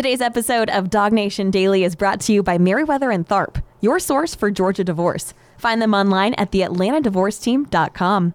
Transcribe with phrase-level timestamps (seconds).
[0.00, 4.34] Today's episode of DawgNation Daily is brought to you by Meriwether and Tharp, your source
[4.34, 5.34] for Georgia divorce.
[5.58, 8.32] Find them online at theatlantadivorceteam.com.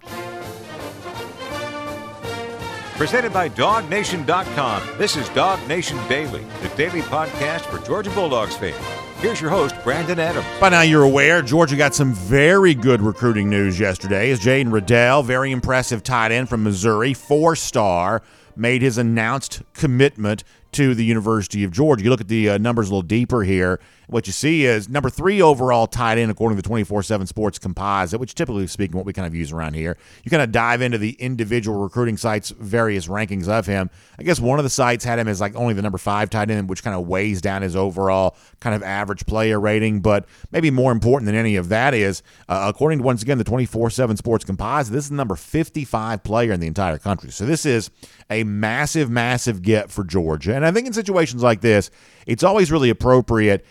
[2.97, 4.83] Presented by DawgNation.com.
[4.99, 8.77] This is DawgNation Daily, the daily podcast for Georgia Bulldogs fans.
[9.17, 10.45] Here's your host, Brandon Adams.
[10.61, 14.29] By now, you're aware Georgia got some very good recruiting news yesterday.
[14.29, 18.21] As Jaden Redell, very impressive tight end from Missouri, four star,
[18.55, 20.43] made his announced commitment
[20.75, 22.03] to the University of Georgia.
[22.03, 23.79] You look at the uh, numbers a little deeper here.
[24.07, 27.59] What you see is number three overall tight end according to the 24 7 Sports
[27.59, 29.97] Composite, which typically speaking, what we kind of use around here.
[30.23, 33.89] You kind of dive into the individual recruiting sites' various rankings of him.
[34.19, 36.49] I guess one of the sites had him as like only the number five tight
[36.49, 40.01] end, which kind of weighs down his overall kind of average player rating.
[40.01, 43.43] But maybe more important than any of that is, uh, according to once again the
[43.43, 47.31] 24 7 Sports Composite, this is number 55 player in the entire country.
[47.31, 47.89] So this is
[48.29, 50.55] a massive, massive get for Georgia.
[50.55, 51.89] And I think in situations like this,
[52.25, 53.65] it's always really appropriate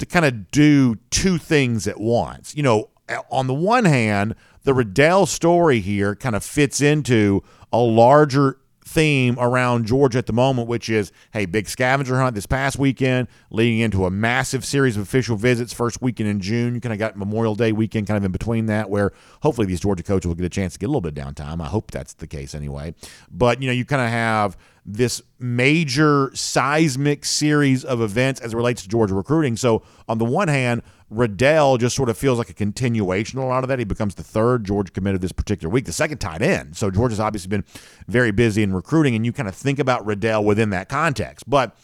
[0.00, 2.56] to kind of do two things at once.
[2.56, 2.90] You know,
[3.30, 9.38] on the one hand, the Redell story here kind of fits into a larger theme
[9.38, 13.78] around Georgia at the moment, which is hey, big scavenger hunt this past weekend, leading
[13.78, 16.74] into a massive series of official visits first weekend in June.
[16.74, 19.80] You kind of got Memorial Day weekend kind of in between that, where hopefully these
[19.80, 21.62] Georgia coaches will get a chance to get a little bit of downtime.
[21.62, 22.94] I hope that's the case anyway.
[23.30, 28.56] But you know, you kind of have this major seismic series of events as it
[28.56, 29.56] relates to Georgia recruiting.
[29.56, 33.48] So on the one hand, Redell just sort of feels like a continuation of a
[33.48, 33.78] lot of that.
[33.78, 36.76] He becomes the third Georgia committed this particular week, the second tight end.
[36.76, 37.64] So Georgia's obviously been
[38.06, 41.50] very busy in recruiting, and you kind of think about Redell within that context.
[41.50, 41.76] But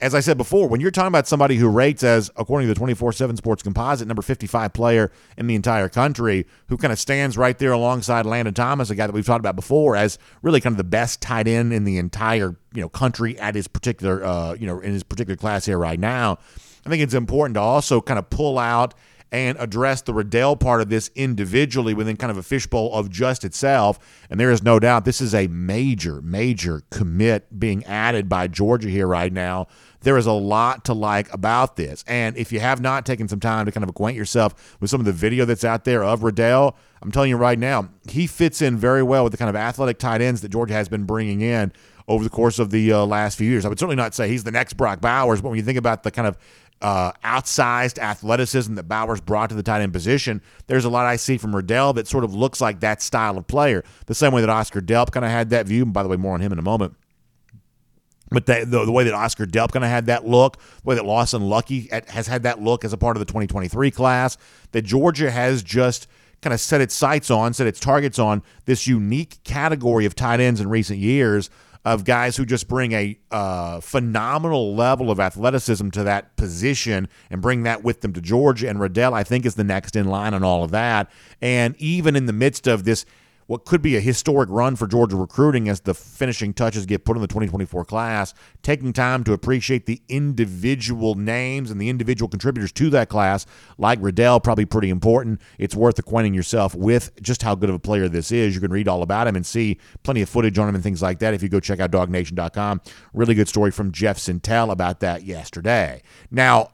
[0.00, 2.78] as I said before, when you're talking about somebody who rates as, according to the
[2.78, 7.38] 24 7 Sports Composite, number 55 player in the entire country, who kind of stands
[7.38, 10.74] right there alongside Landon Thomas, a guy that we've talked about before, as really kind
[10.74, 14.54] of the best tight end in the entire you know country at his particular uh,
[14.54, 16.38] you know in his particular class here right now.
[16.84, 18.94] I think it's important to also kind of pull out
[19.34, 23.44] and address the Redell part of this individually within kind of a fishbowl of just
[23.44, 23.98] itself.
[24.30, 28.88] And there is no doubt this is a major, major commit being added by Georgia
[28.88, 29.66] here right now.
[30.04, 32.04] There is a lot to like about this.
[32.06, 35.00] And if you have not taken some time to kind of acquaint yourself with some
[35.00, 38.60] of the video that's out there of Redell, I'm telling you right now, he fits
[38.60, 41.40] in very well with the kind of athletic tight ends that Georgia has been bringing
[41.40, 41.72] in
[42.06, 43.64] over the course of the uh, last few years.
[43.64, 46.02] I would certainly not say he's the next Brock Bowers, but when you think about
[46.02, 46.36] the kind of
[46.82, 51.16] uh, outsized athleticism that Bowers brought to the tight end position, there's a lot I
[51.16, 53.84] see from Redell that sort of looks like that style of player.
[54.04, 55.84] The same way that Oscar Delp kind of had that view.
[55.84, 56.94] And by the way, more on him in a moment.
[58.34, 61.04] But the, the, way that Oscar Delp kind of had that look, the way that
[61.04, 64.36] Lawson Luckie has had that look as a part of the 2023 class,
[64.72, 66.06] that Georgia has just
[66.42, 70.40] kind of set its sights on, set its targets on this unique category of tight
[70.40, 71.48] ends in recent years
[71.84, 77.42] of guys who just bring a uh, phenomenal level of athleticism to that position and
[77.42, 78.68] bring that with them to Georgia.
[78.68, 81.10] And Redell, I think, is the next in line on all of that.
[81.42, 83.04] And even in the midst of this
[83.46, 87.16] what could be a historic run for Georgia recruiting as the finishing touches get put
[87.16, 92.72] in the 2024 class, taking time to appreciate the individual names and the individual contributors
[92.72, 93.46] to that class,
[93.78, 95.40] like Redell, probably pretty important.
[95.58, 98.54] It's worth acquainting yourself with just how good of a player this is.
[98.54, 101.02] You can read all about him and see plenty of footage on him and things
[101.02, 102.80] like that if you go check out dawgnation.com.
[103.12, 106.02] Really good story from Jeff Sentell about that yesterday.
[106.30, 106.70] Now,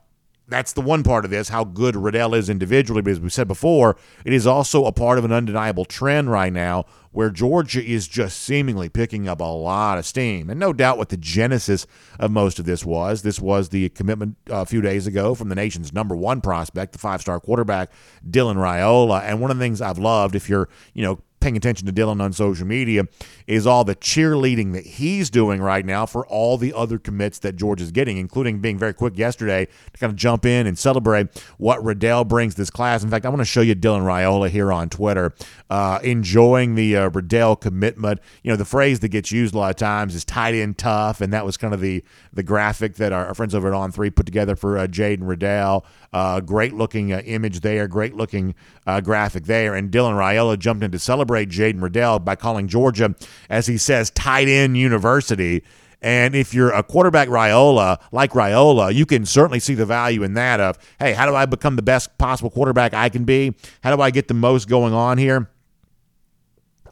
[0.51, 3.03] that's the one part of this, how good Redell is individually.
[3.03, 6.53] But as we said before, it is also a part of an undeniable trend right
[6.53, 10.49] now where Georgia is just seemingly picking up a lot of steam.
[10.49, 11.87] And no doubt what the genesis
[12.19, 13.23] of most of this was.
[13.23, 16.93] This was the commitment uh, a few days ago from the nation's number one prospect,
[16.93, 17.91] the five star quarterback,
[18.29, 19.23] Dylan Raiola.
[19.23, 22.21] And one of the things I've loved, if you're, you know, paying attention to Dylan
[22.21, 23.05] on social media
[23.47, 27.57] is all the cheerleading that he's doing right now for all the other commits that
[27.57, 31.27] George is getting, including being very quick yesterday to kind of jump in and celebrate
[31.59, 33.03] what Redell brings this class.
[33.03, 35.35] In fact, I want to show you Dylan Raiola here on Twitter,
[35.71, 38.21] uh, enjoying the uh, Redell commitment.
[38.43, 41.21] You know, the phrase that gets used a lot of times is tight end tough,
[41.21, 43.91] and that was kind of the the graphic that our, our friends over at On
[43.91, 45.85] Three put together for uh, Jaden Redell.
[46.13, 48.55] Uh, great looking uh, image there, great looking
[48.87, 53.15] uh, graphic there, and Dylan Raiola jumped in to celebrate Jaden Redell by calling Georgia,
[53.49, 55.63] as he says, tight end university.
[56.03, 60.35] And if you're a quarterback Raiola, like Raiola, you can certainly see the value in
[60.35, 63.55] that of, hey, how do I become the best possible quarterback I can be?
[63.83, 65.51] How do I get the most going on here?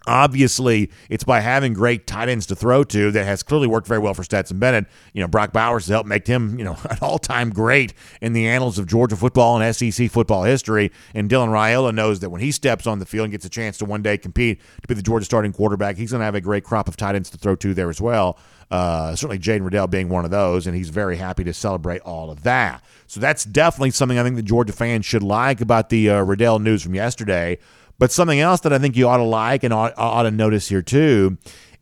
[0.09, 4.01] Obviously, it's by having great tight ends to throw to that has clearly worked very
[4.01, 4.87] well for Stetson Bennett.
[5.13, 8.49] You know, Brock Bowers has helped make him, you know, an all-time great in the
[8.49, 10.91] annals of Georgia football and SEC football history.
[11.15, 13.79] And Dylan Raiola knows that when he steps on the field and gets a chance
[13.79, 16.41] to one day compete to be the Georgia starting quarterback, he's going to have a
[16.41, 18.39] great crop of tight ends to throw to there as well.
[18.71, 22.31] Uh, certainly, Jaden Redell being one of those, and he's very happy to celebrate all
[22.31, 22.83] of that.
[23.07, 26.61] So that's definitely something I think the Georgia fans should like about the uh, Redell
[26.61, 27.59] news from yesterday.
[27.99, 30.69] But something else that I think you ought to like and ought, ought to notice
[30.69, 31.39] here too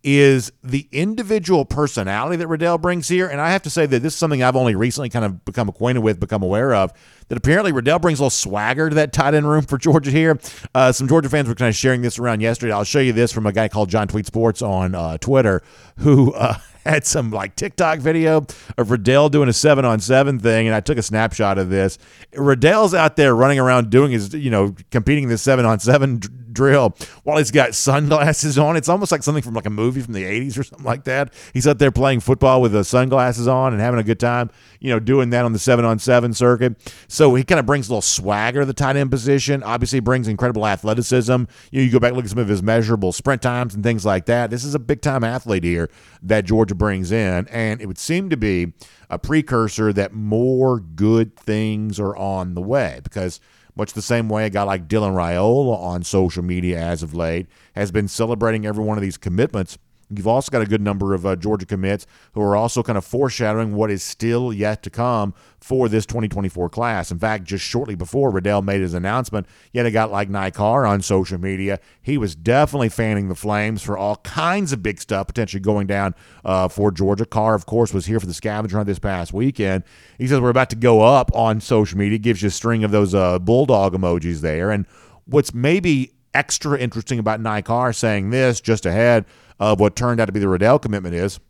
[0.07, 3.27] is the individual personality that Redell brings here.
[3.27, 5.69] And I have to say that this is something I've only recently kind of become
[5.69, 6.93] acquainted with, become aware of.
[7.27, 10.39] That apparently Redell brings a little swagger to that tight end room for Georgia here.
[10.73, 12.73] Uh, some Georgia fans were kind of sharing this around yesterday.
[12.73, 15.65] I'll show you this from a guy called John Tweet Sports on uh, Twitter,
[15.99, 16.55] who uh,
[16.87, 18.39] had some like TikTok video
[18.79, 21.99] of Redell doing a seven on seven thing, and I took a snapshot of this.
[22.33, 26.21] Redell's out there running around doing his, you know, competing the seven on seven
[26.57, 28.77] drill while he's got sunglasses on.
[28.77, 31.33] It's almost like something from like a movie from the 80s or something like that.
[31.53, 34.51] He's out there playing football with the sunglasses on and having a good time,
[34.81, 36.75] you know, doing that on the seven on seven circuit.
[37.07, 39.63] So he kind of brings a little swagger to the tight end position.
[39.63, 41.33] Obviously, brings incredible athleticism.
[41.71, 44.05] You, know, you go back look at some of his measurable sprint times and things
[44.05, 44.51] like that.
[44.51, 45.91] This is a big time athlete here
[46.23, 48.73] that Georgia brings in, and it would seem to be
[49.11, 53.41] a precursor that more good things are on the way because
[53.77, 57.47] much the same way a guy like Dylan Raiola on social media as of late
[57.75, 59.79] has been celebrating every one of these commitments
[60.09, 63.05] You've also got a good number of uh, Georgia commits who are also kind of
[63.05, 67.11] foreshadowing what is still yet to come for this 2024 class.
[67.11, 70.87] In fact, just shortly before Redell made his announcement, yet a guy like Ny Carr
[70.87, 71.81] on social media.
[72.01, 76.15] He was definitely fanning the flames for all kinds of big stuff potentially going down
[76.45, 77.27] uh, for Georgia.
[77.27, 79.83] Carr, of course, was here for the scavenger hunt this past weekend.
[80.19, 82.19] He says we're about to go up on social media.
[82.19, 84.71] Gives you a string of those uh, bulldog emojis there.
[84.71, 84.87] And
[85.25, 89.25] what's maybe extra interesting about Ny Carr saying this just ahead–
[89.59, 91.41] of what turned out to be the Redell commitment is.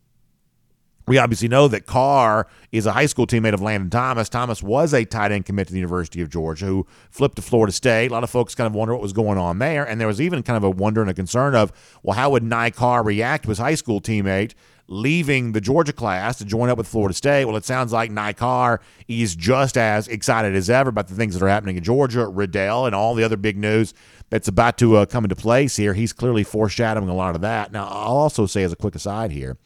[1.08, 4.28] We obviously know that Carr is a high school teammate of Landon Thomas.
[4.28, 7.72] Thomas was a tight end commit to the University of Georgia who flipped to Florida
[7.72, 8.10] State.
[8.10, 9.84] A lot of folks kind of wonder what was going on there.
[9.84, 11.72] And there was even kind of a wonder and a concern of,
[12.02, 14.54] well, how would Ny Carr react to his high school teammate
[14.88, 17.44] leaving the Georgia class to join up with Florida State?
[17.44, 21.34] Well, it sounds like Ny Carr is just as excited as ever about the things
[21.34, 23.94] that are happening in Georgia, Redell, and all the other big news
[24.30, 25.94] that's about to uh, come into place here.
[25.94, 27.72] He's clearly foreshadowing a lot of that.
[27.72, 29.56] Now, I'll also say as a quick aside here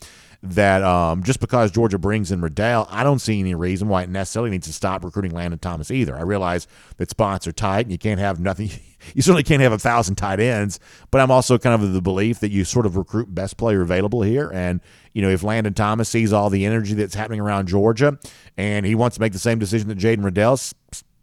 [0.42, 4.08] that um, just because Georgia brings in Redell, I don't see any reason why it
[4.08, 6.16] necessarily needs to stop recruiting Landon Thomas either.
[6.16, 6.66] I realize
[6.96, 8.70] that spots are tight and you can't have nothing.
[9.14, 10.78] You certainly can't have a thousand tight ends,
[11.10, 14.20] but I'm also kind of the belief that you sort of recruit best player available
[14.20, 14.50] here.
[14.52, 14.82] And,
[15.14, 18.18] you know, if Landon Thomas sees all the energy that's happening around Georgia
[18.58, 20.74] and he wants to make the same decision that Jaden Redell's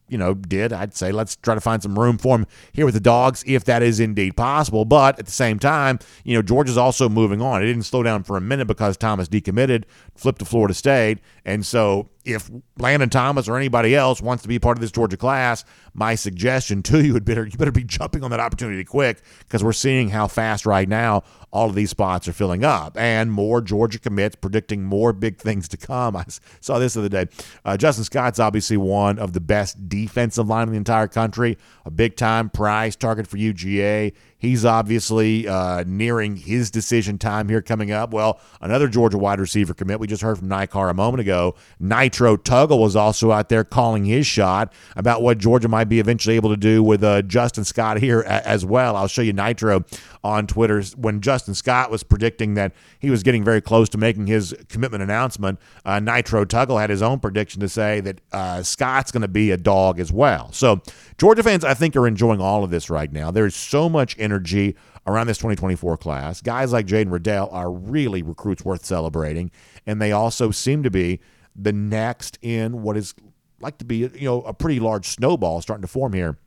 [0.09, 2.93] you know, did, I'd say let's try to find some room for him here with
[2.93, 4.85] the dogs if that is indeed possible.
[4.85, 7.61] But at the same time, you know, Georgia's also moving on.
[7.61, 9.83] It didn't slow down for a minute because Thomas decommitted,
[10.15, 11.19] flipped to Florida State.
[11.45, 15.15] And so if Landon Thomas or anybody else wants to be part of this Georgia
[15.15, 15.63] class,
[15.93, 19.63] my suggestion to you would better you better be jumping on that opportunity quick because
[19.63, 23.61] we're seeing how fast right now all of these spots are filling up and more
[23.61, 26.15] Georgia commits predicting more big things to come.
[26.17, 26.25] I
[26.59, 27.27] saw this the other day.
[27.63, 31.91] Uh, Justin Scott's obviously one of the best defensive line in the entire country, a
[31.91, 34.13] big time prize target for UGA.
[34.39, 38.11] He's obviously uh, nearing his decision time here coming up.
[38.11, 39.99] Well, another Georgia wide receiver commit.
[39.99, 41.55] We just heard from Ny Carr a moment ago.
[41.79, 46.35] Nitro Tuggle was also out there calling his shot about what Georgia might be eventually
[46.35, 48.95] able to do with uh, Justin Scott here as well.
[48.95, 49.83] I'll show you Nitro
[50.27, 54.27] on Twitter when Justin Scott was predicting that he was getting very close to making
[54.27, 55.57] his commitment announcement.
[55.85, 59.51] Uh, Nitro Tuggle had his own prediction to say that uh, Scott's going to be
[59.51, 60.51] a dog as well.
[60.51, 60.81] So
[61.17, 63.31] Georgia fans, I think, are enjoying all of this right now.
[63.31, 64.75] There's so much energy
[65.07, 66.41] around this 2024 class.
[66.41, 69.49] Guys like Jaden Redell are really recruits worth celebrating,
[69.85, 71.21] and they also seem to be
[71.55, 73.15] the next in what is
[73.61, 76.37] like to be you know a pretty large snowball starting to form here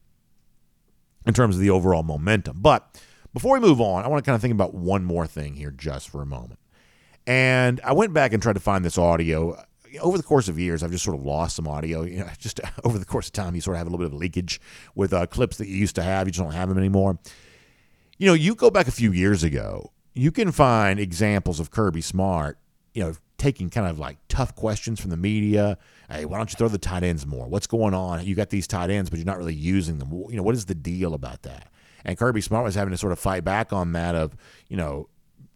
[1.26, 2.58] in terms of the overall momentum.
[2.60, 3.00] But
[3.32, 5.70] before we move on, I want to kind of think about one more thing here
[5.70, 6.58] just for a moment.
[7.26, 9.56] And I went back and tried to find this audio
[9.98, 12.02] over the course of years, I've just sort of lost some audio.
[12.02, 14.12] You know, just over the course of time, you sort of have a little bit
[14.12, 14.60] of leakage
[14.94, 16.26] with uh, clips that you used to have.
[16.26, 17.18] You just don't have them anymore.
[18.18, 22.02] You know, you go back a few years ago, you can find examples of Kirby
[22.02, 22.58] Smart,
[22.92, 25.78] you know, taking kind of like tough questions from the media.
[26.10, 27.48] Hey, why don't you throw the tight ends more?
[27.48, 28.22] What's going on?
[28.26, 30.12] You got these tight ends, but you're not really using them.
[30.28, 31.69] You know, what is the deal about that?
[32.04, 34.36] And Kirby Smart was having to sort of fight back on that of,
[34.68, 35.08] you know,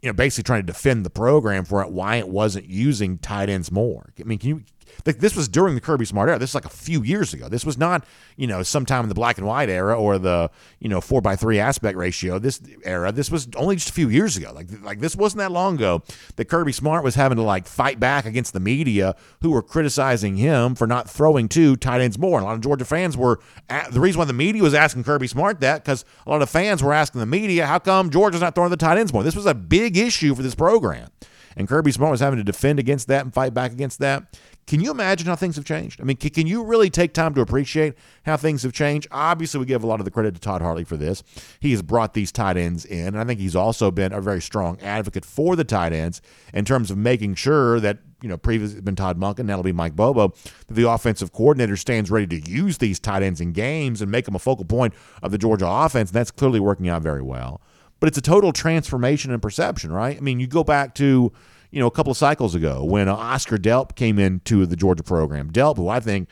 [0.03, 3.49] you know, basically trying to defend the program for it, why it wasn't using tight
[3.49, 4.13] ends more.
[4.21, 4.63] I mean, can you
[5.05, 6.39] this was during the Kirby Smart era.
[6.39, 7.49] This is like a few years ago.
[7.49, 8.05] This was not,
[8.37, 11.37] you know, sometime in the black and white era or the, you know, four by
[11.37, 12.39] three aspect ratio.
[12.39, 14.53] This era, this was only just a few years ago.
[14.55, 16.03] Like, like this wasn't that long ago
[16.37, 20.37] that Kirby Smart was having to like fight back against the media who were criticizing
[20.37, 22.39] him for not throwing two tight ends more.
[22.39, 25.05] And a lot of Georgia fans were at, the reason why the media was asking
[25.05, 28.41] Kirby Smart that because a lot of fans were asking the media, how come Georgia's
[28.41, 29.23] not throwing the tight ends more?
[29.23, 31.11] This was a big issue for this program.
[31.57, 34.37] And Kirby Smart was having to defend against that and fight back against that.
[34.67, 36.01] Can you imagine how things have changed?
[36.01, 37.95] I mean, can, you really take time to appreciate
[38.25, 39.07] how things have changed?
[39.11, 41.23] Obviously, we give a lot of the credit to Todd Hartley for this.
[41.61, 44.41] He has brought these tight ends in, and I think he's also been a very
[44.41, 46.23] strong advocate for the tight ends
[46.55, 49.73] in terms of making sure that, you know, previously been Todd Monken, now it'll be
[49.73, 54.01] Mike Bobo, that the offensive coordinator stands ready to use these tight ends in games
[54.01, 57.03] and make them a focal point of the Georgia offense, and that's clearly working out
[57.03, 57.61] very well.
[58.01, 60.17] But it's a total transformation in perception, right?
[60.17, 61.33] I mean, you go back to–
[61.71, 65.51] you know, a couple of cycles ago when Oscar Delp came into the Georgia program.
[65.51, 66.29] Delp, who I think,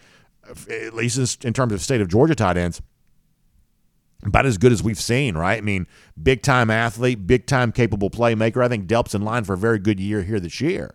[0.71, 2.81] at least in terms of state of Georgia tight ends,
[4.25, 5.59] about as good as we've seen, right?
[5.59, 5.89] I mean,
[6.23, 8.65] big time athlete, big time capable playmaker.
[8.65, 10.95] I think Delp's in line for a very good year here this year.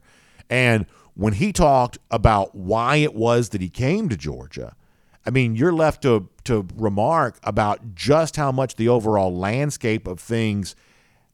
[0.50, 4.78] And when he talked about why it was that he came to Georgia,
[5.28, 10.22] I mean, you're left to to remark about just how much the overall landscape of
[10.22, 10.76] things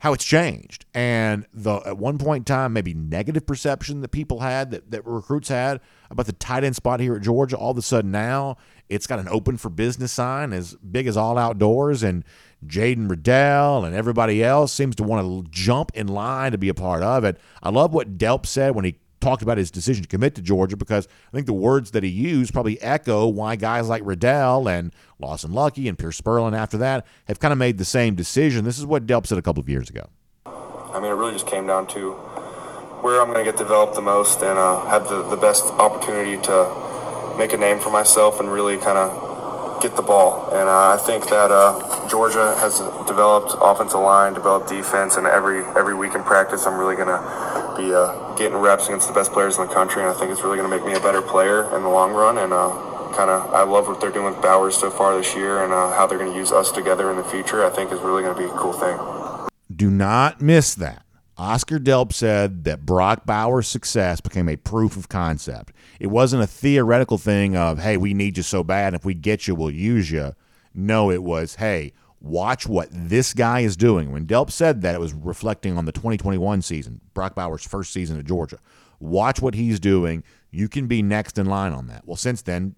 [0.03, 0.85] how it's changed.
[0.93, 5.05] And the at one point in time, maybe negative perception that people had, that, that
[5.05, 8.57] recruits had about the tight end spot here at Georgia, all of a sudden now
[8.89, 12.03] it's got an open for business sign as big as all outdoors.
[12.03, 12.25] And
[12.65, 16.73] Jaden Redell and everybody else seems to want to jump in line to be a
[16.73, 17.39] part of it.
[17.61, 20.75] I love what Delp said when he talked about his decision to commit to Georgia
[20.75, 24.93] because I think the words that he used probably echo why guys like Redell and
[25.19, 28.65] Lawson Luckie and Pearce Spurlin after that have kind of made the same decision.
[28.65, 30.09] This is what Delp said a couple of years ago.
[30.45, 32.11] I mean, it really just came down to
[33.01, 36.41] where I'm going to get developed the most and uh, have the, the best opportunity
[36.43, 39.32] to make a name for myself and really kind of
[39.83, 40.49] get the ball.
[40.49, 45.59] And uh, I think that uh, Georgia has developed offensive line, developed defense, and every
[45.75, 47.21] every week in practice, I'm really going to
[47.77, 50.01] be uh, getting reps against the best players in the country.
[50.01, 52.13] And I think it's really going to make me a better player in the long
[52.13, 52.37] run.
[52.37, 52.71] And uh,
[53.13, 55.93] kind of, I love what they're doing with Bowers so far this year, and uh,
[55.93, 57.63] how they're going to use us together in the future.
[57.63, 58.97] I think is really going to be a cool thing.
[59.69, 61.02] Do not miss that.
[61.37, 65.73] Oscar Delp said that Brock Bowers' success became a proof of concept.
[65.99, 68.93] It wasn't a theoretical thing of, hey, we need you so bad.
[68.93, 70.35] If we get you, we'll use you.
[70.75, 74.11] No, it was, hey, watch what this guy is doing.
[74.11, 78.19] When Delp said that, it was reflecting on the 2021 season, Brock Bowers' first season
[78.19, 78.59] at Georgia.
[78.99, 80.23] Watch what he's doing.
[80.51, 82.05] You can be next in line on that.
[82.05, 82.75] Well, since then,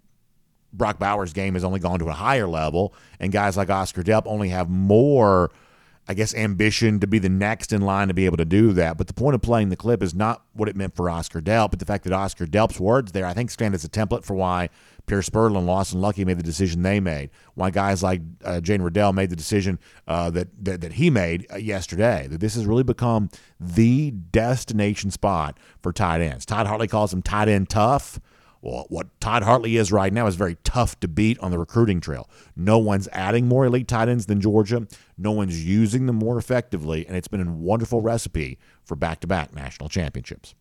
[0.72, 4.24] Brock Bowers' game has only gone to a higher level, and guys like Oscar Delp
[4.28, 5.52] only have more–
[6.08, 8.98] I guess, ambition to be the next in line to be able to do that.
[8.98, 11.72] But the point of playing the clip is not what it meant for Oscar Delp,
[11.72, 14.36] but the fact that Oscar Delp's words there, I think, stand as a template for
[14.36, 14.70] why
[15.08, 17.32] Pearce Spurlin and Lawson Luckie made the decision they made.
[17.56, 21.48] Why guys like uh, Jane Redell made the decision uh, that, that that he made
[21.52, 22.28] uh, yesterday.
[22.30, 26.46] That this has really become the destination spot for tight ends.
[26.46, 28.20] Todd Hartley calls them tight end tough.
[28.66, 32.02] Well, what Todd Hartley is right now is very tough to beat on the recruiting
[32.02, 32.28] trail.
[32.56, 34.88] No one's adding more elite tight ends than Georgia.
[35.20, 39.28] No one's using them more effectively, and it's been a wonderful recipe for back to
[39.28, 40.56] back national championships.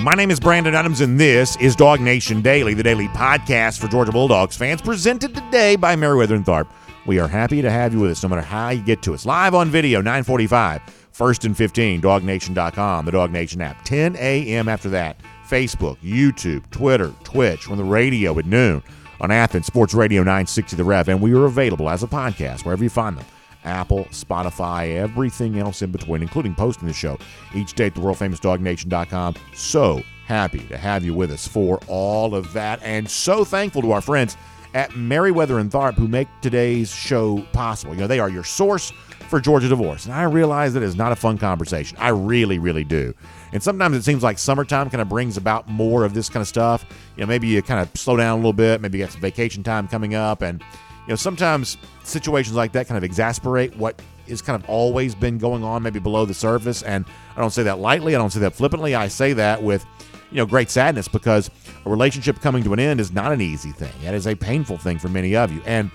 [0.00, 4.10] My name is Brandon Adams, and this is DawgNation Daily, the daily podcast for Georgia
[4.10, 6.66] Bulldogs fans, presented today by Meriwether and Tharp.
[7.04, 9.26] We are happy to have you with us no matter how you get to us.
[9.26, 10.80] Live on video, 945,
[11.12, 13.84] first and 15, dawgnation.com, the DawgNation app.
[13.84, 14.66] 10 a.m.
[14.66, 15.20] after that.
[15.52, 18.82] Facebook, YouTube, Twitter, Twitch, on the radio at noon
[19.20, 21.10] on Athens Sports Radio 960 The Rev.
[21.10, 23.26] And we are available as a podcast wherever you find them.
[23.62, 27.18] Apple, Spotify, everything else in between, including posting the show
[27.54, 29.34] each day at the worldfamousdognation.com.
[29.52, 33.92] So happy to have you with us for all of that, and so thankful to
[33.92, 34.38] our friends
[34.72, 37.92] at Meriwether and Tharp who make today's show possible.
[37.92, 38.90] You know, they are your source
[39.32, 41.96] for Georgia divorce, and I realize that is not a fun conversation.
[41.98, 43.14] I really, really do.
[43.54, 46.48] And sometimes it seems like summertime kind of brings about more of this kind of
[46.48, 46.84] stuff.
[47.16, 49.22] You know, maybe you kind of slow down a little bit, maybe you got some
[49.22, 50.42] vacation time coming up.
[50.42, 55.14] And, you know, sometimes situations like that kind of exasperate what has kind of always
[55.14, 56.82] been going on, maybe below the surface.
[56.82, 58.94] And I don't say that lightly, I don't say that flippantly.
[58.94, 59.86] I say that with,
[60.30, 61.50] you know, great sadness because
[61.86, 63.94] a relationship coming to an end is not an easy thing.
[64.02, 65.62] That is a painful thing for many of you.
[65.64, 65.90] And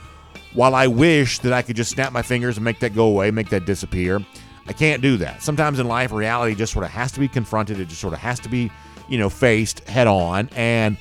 [0.54, 3.32] while I wish that I could just snap my fingers and make that go away,
[3.32, 4.20] make that disappear,
[4.68, 5.42] I can't do that.
[5.42, 7.80] Sometimes in life, reality just sort of has to be confronted.
[7.80, 8.72] It just sort of has to be,
[9.08, 10.50] you know, faced head on.
[10.56, 10.98] And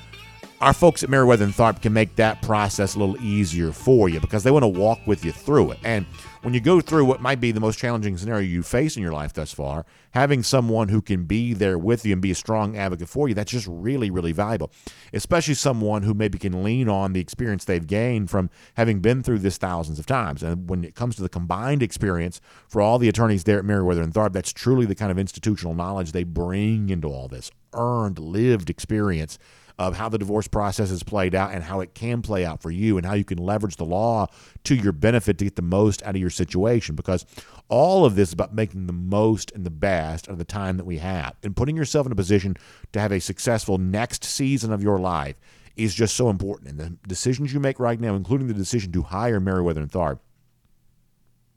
[0.61, 4.21] our folks at Meriwether and Tharp can make that process a little easier for you
[4.21, 5.79] because they want to walk with you through it.
[5.85, 6.07] And
[6.43, 9.13] when you go through what might be the most challenging scenario you face in your
[9.13, 12.77] life thus far, having someone who can be there with you and be a strong
[12.77, 14.71] advocate for you, that's just really, really valuable.
[15.13, 19.41] Especially someone who maybe can lean on the experience they've gained from having been through
[19.41, 20.43] this thousands of times.
[20.43, 24.03] And when it comes to the combined experience for all the attorneys there at Meriwether
[24.03, 28.19] and Tharp, that's truly the kind of institutional knowledge they bring into all this earned,
[28.19, 29.39] lived experience
[29.79, 32.71] of how the divorce process has played out and how it can play out for
[32.71, 34.27] you and how you can leverage the law
[34.65, 37.27] to your benefit to get the most out of your situation because
[37.69, 40.87] all of this is about making the most and the best of the time that
[40.87, 42.57] we have and putting yourself in a position
[42.93, 45.37] to have a successful next season of your life
[45.77, 49.03] is just so important and the decisions you make right now including the decision to
[49.03, 50.21] hire Meriwether and Tharp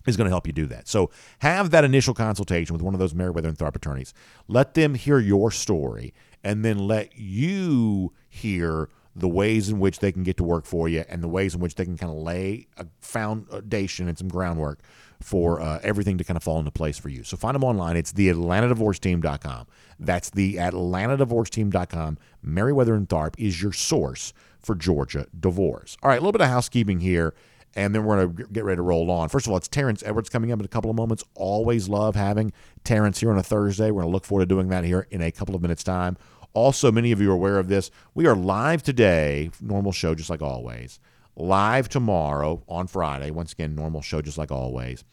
[0.07, 0.87] is going to help you do that.
[0.87, 4.13] So have that initial consultation with one of those Meriwether and Tharp attorneys.
[4.47, 10.11] Let them hear your story and then let you hear the ways in which they
[10.11, 12.17] can get to work for you and the ways in which they can kind of
[12.17, 14.79] lay a foundation and some groundwork
[15.21, 17.23] for uh, everything to kind of fall into place for you.
[17.23, 17.97] So find them online.
[17.97, 19.67] It's the AtlantaDivorceTeam.com.
[19.99, 22.17] That's the AtlantaDivorceTeam.com.
[22.41, 25.97] Meriwether and Tharp is your source for Georgia divorce.
[26.01, 27.33] All right, a little bit of housekeeping here
[27.75, 29.29] and then we're going to get ready to roll on.
[29.29, 31.23] First of all, it's Terrence Edwards coming up in a couple of moments.
[31.35, 32.51] Always love having
[32.83, 33.91] Terrence here on a Thursday.
[33.91, 36.17] We're going to look forward to doing that here in a couple of minutes' time.
[36.53, 37.91] Also, many of you are aware of this.
[38.15, 40.99] We are live today, normal show just like always.
[41.35, 43.31] Live tomorrow on Friday.
[43.31, 45.03] Once again, normal show just like always.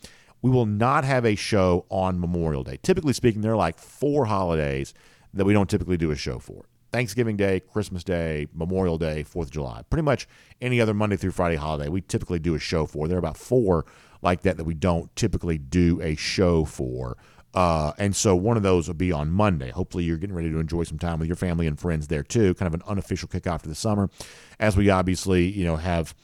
[0.42, 2.78] We will not have a show on Memorial Day.
[2.82, 4.94] Typically speaking, there are like four holidays
[5.34, 6.64] that we don't typically do a show for.
[6.96, 9.82] Thanksgiving Day, Christmas Day, Memorial Day, Fourth of July.
[9.90, 10.26] Pretty much
[10.62, 13.06] any other Monday through Friday holiday, we typically do a show for.
[13.06, 13.84] There are about four
[14.22, 17.18] like that that we don't typically do a show for.
[17.52, 19.70] Uh, and so one of those will be on Monday.
[19.70, 22.54] Hopefully, you're getting ready to enjoy some time with your family and friends there too.
[22.54, 24.08] Kind of an unofficial kickoff to the summer,
[24.58, 26.14] as we obviously you know have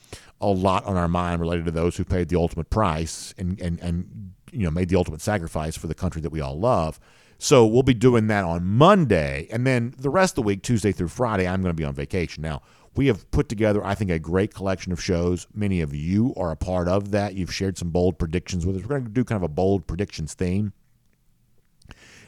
[0.40, 3.78] a lot on our mind related to those who paid the ultimate price and and
[3.80, 6.98] and you know made the ultimate sacrifice for the country that we all love.
[7.42, 9.48] So we'll be doing that on Monday.
[9.50, 11.92] And then the rest of the week, Tuesday through Friday, I'm going to be on
[11.92, 12.40] vacation.
[12.40, 12.62] Now,
[12.94, 15.48] we have put together, I think, a great collection of shows.
[15.52, 17.34] Many of you are a part of that.
[17.34, 18.82] You've shared some bold predictions with us.
[18.82, 20.72] We're going to do kind of a bold predictions theme.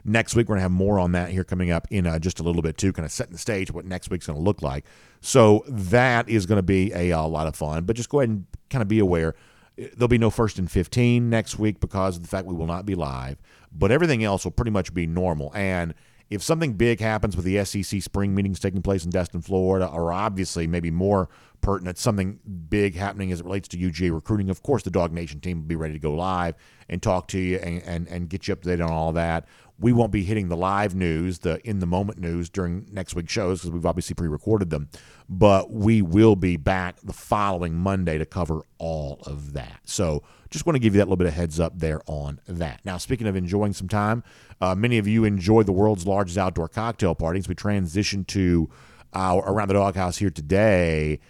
[0.05, 2.41] Next week, we're going to have more on that here coming up in uh, just
[2.41, 4.63] a little bit, too, kind of setting the stage what next week's going to look
[4.63, 4.85] like.
[5.21, 7.85] So that is going to be a, a lot of fun.
[7.85, 9.37] But just go ahead and kind of be aware
[9.77, 12.87] there'll be no first and 15 next week because of the fact we will not
[12.87, 13.39] be live
[13.75, 15.53] but everything else will pretty much be normal.
[15.55, 15.95] And
[16.31, 20.13] if something big happens with the SEC spring meetings taking place in Destin, Florida, or
[20.13, 21.29] obviously maybe more
[21.61, 25.59] pertinent, something big happening as it relates to UGA recruiting, of course the DawgNation team
[25.59, 26.55] will be ready to go live
[26.89, 29.47] and talk to you and, and, and get you up to date on all that.
[29.85, 33.31] We won't be hitting the live news, the in the moment news during next week's
[33.31, 34.89] shows because we've obviously pre recorded them.
[35.29, 39.81] But we will be back the following Monday to cover all of that.
[39.85, 42.81] So just want to give you that little bit of heads up there on that.
[42.87, 44.25] Now, speaking of enjoying some time,
[44.59, 47.47] uh, many of you enjoy the world's largest outdoor cocktail parties.
[47.47, 48.71] We transition to
[49.13, 51.21] our Around the Doghouse here today.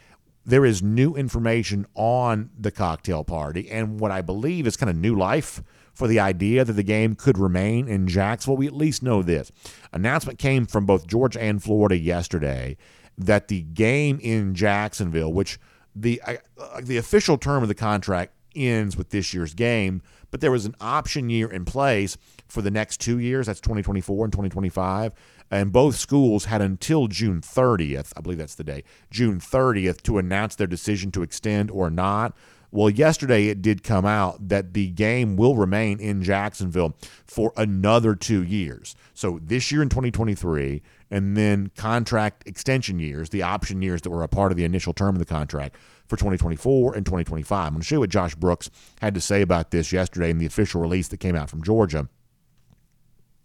[0.47, 4.95] There is new information on the cocktail party and what I believe is kind of
[4.95, 5.61] new life
[5.95, 8.57] for the idea that the game could remain in Jacksonville.
[8.57, 9.51] We at least know this.
[9.93, 12.77] Announcement came from both Georgia and Florida yesterday
[13.17, 15.59] that the game in Jacksonville, which
[15.95, 16.35] the uh,
[16.83, 20.75] the official term of the contract ends with this year's game, but there was an
[20.81, 22.17] option year in place
[22.49, 23.47] for the next two years.
[23.47, 25.13] That's 2024 and 2025.
[25.51, 30.19] And both schools had until June 30th, I believe that's the day, June 30th, to
[30.19, 32.35] announce their decision to extend or not.
[32.75, 38.17] Well, yesterday it did come out that the game will remain in Jacksonville for another
[38.17, 38.97] two years.
[39.15, 44.25] So this year in 2023, and then contract extension years, the option years that were
[44.25, 45.77] a part of the initial term of the contract
[46.09, 47.65] for 2024 and 2025.
[47.65, 50.39] I'm going to show you what Josh Brooks had to say about this yesterday in
[50.39, 52.09] the official release that came out from Georgia.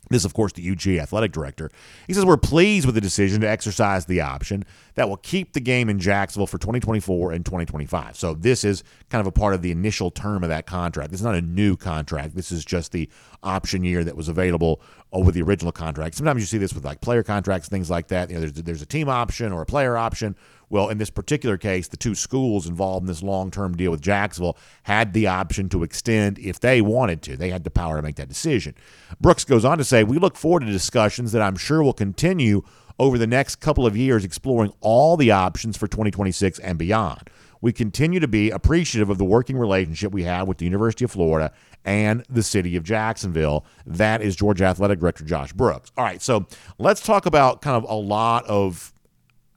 [0.09, 1.71] This, of course, the UG athletic director.
[2.07, 5.59] He says, We're pleased with the decision to exercise the option that will keep the
[5.59, 8.17] game in Jacksonville for 2024 and 2025.
[8.17, 11.11] So, this is kind of a part of the initial term of that contract.
[11.11, 12.35] This is not a new contract.
[12.35, 13.09] This is just the
[13.43, 16.15] option year that was available uh, over the original contract.
[16.15, 18.29] Sometimes you see this with like player contracts, things like that.
[18.29, 20.35] You know, there's, there's a team option or a player option
[20.69, 24.01] well, in this particular case, the two schools involved in this long term deal with
[24.01, 27.37] Jacksonville had the option to extend if they wanted to.
[27.37, 28.75] They had the power to make that decision.
[29.19, 32.63] Brooks goes on to say, We look forward to discussions that I'm sure will continue
[32.99, 37.29] over the next couple of years, exploring all the options for 2026 and beyond.
[37.61, 41.11] We continue to be appreciative of the working relationship we have with the University of
[41.11, 41.51] Florida
[41.83, 43.65] and the city of Jacksonville.
[43.85, 45.91] That is Georgia Athletic Director Josh Brooks.
[45.97, 48.93] All right, so let's talk about kind of a lot of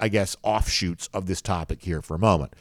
[0.02, 2.54] I guess, offshoots of this topic here for a moment.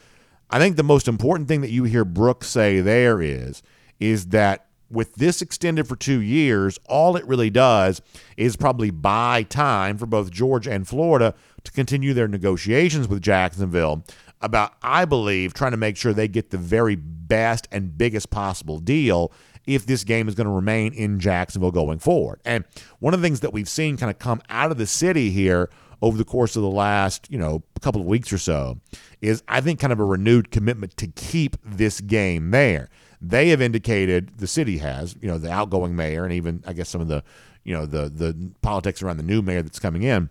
[0.48, 3.64] I think the most important thing that you hear Brooks say there is
[3.98, 8.00] is that with this extended for two years, all it really does
[8.36, 14.04] is probably buy time for both Georgia and Florida to continue their negotiations with Jacksonville
[14.40, 18.78] about, I believe, trying to make sure they get the very best and biggest possible
[18.78, 19.32] deal
[19.66, 22.40] if this game is going to remain in Jacksonville going forward.
[22.44, 22.64] And
[23.00, 25.70] one of the things that we've seen kind of come out of the city here
[26.02, 28.78] over the course of the last, you know, couple of weeks or so
[29.20, 32.88] is I think kind of a renewed commitment to keep this game there.
[33.20, 36.88] They have indicated the city has, you know, the outgoing mayor and even I guess
[36.88, 37.22] some of the,
[37.64, 40.30] you know, the the politics around the new mayor that's coming in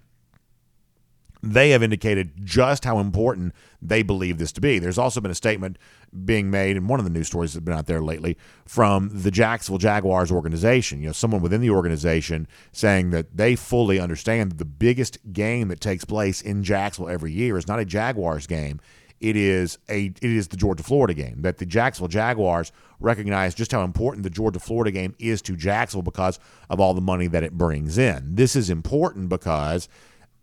[1.44, 4.80] they have indicated just how important they believe this to be.
[4.80, 5.78] There's also been a statement
[6.26, 9.32] being made in one of the news stories that's been out there lately from the
[9.32, 11.00] Jacksonville Jaguars organization.
[11.00, 15.70] You know, someone within the organization saying that they fully understand that the biggest game
[15.70, 18.80] that takes place in Jacksonville every year is not a Jaguars game.
[19.20, 21.44] It is a it is the Georgia Florida game.
[21.44, 26.02] That the Jacksonville Jaguars recognize just how important the Georgia Florida game is to Jacksonville
[26.02, 26.40] because
[26.72, 28.36] of all the money that it brings in.
[28.36, 29.88] This is important because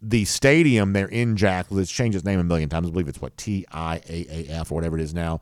[0.01, 2.89] the stadium they're in Jacksonville, it's changed its name a million times.
[2.89, 5.41] I believe it's what T I A A F or whatever it is now.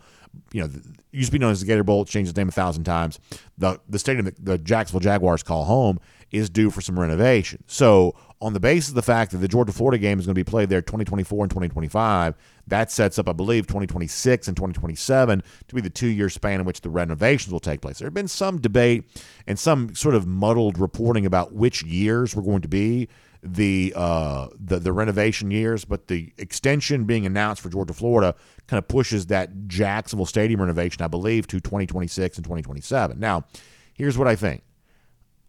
[0.53, 0.71] You know,
[1.13, 2.05] used to be known as the Gator Bowl.
[2.05, 3.19] Changed its name a thousand times.
[3.59, 5.99] The the stadium that the Jacksonville Jaguars call home
[6.31, 7.63] is due for some renovation.
[7.67, 10.39] So, on the basis of the fact that the Georgia Florida game is going to
[10.39, 12.35] be played there 2024 and 2025,
[12.67, 16.67] that sets up, I believe, 2026 and 2027 to be the two year span in
[16.67, 17.99] which the renovations will take place.
[17.99, 19.05] There have been some debate
[19.47, 23.09] and some sort of muddled reporting about which years were going to be
[23.47, 28.35] the uh, the the renovation years, but the extension being announced for Georgia Florida
[28.67, 33.19] kind of pushes that Jacksonville Stadium renovation, I believe, to 2026 and 2027.
[33.19, 33.45] Now,
[33.95, 34.63] here's what I think.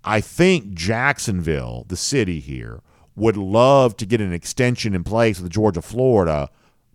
[0.04, 2.82] I think Jacksonville, the city here,
[3.16, 6.50] would love to get an extension in place with Georgia Florida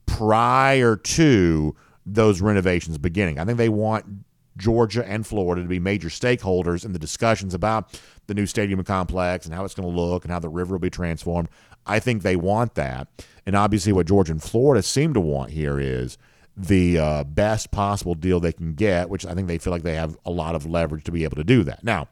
[0.06, 3.38] prior to those renovations beginning.
[3.38, 4.24] I think they want
[4.62, 9.44] Georgia and Florida to be major stakeholders in the discussions about the new stadium complex
[9.44, 11.48] and how it's going to look and how the river will be transformed.
[11.84, 13.08] I think they want that.
[13.44, 16.16] And obviously, what Georgia and Florida seem to want here is
[16.56, 19.96] the uh, best possible deal they can get, which I think they feel like they
[19.96, 21.82] have a lot of leverage to be able to do that.
[21.82, 22.06] Now,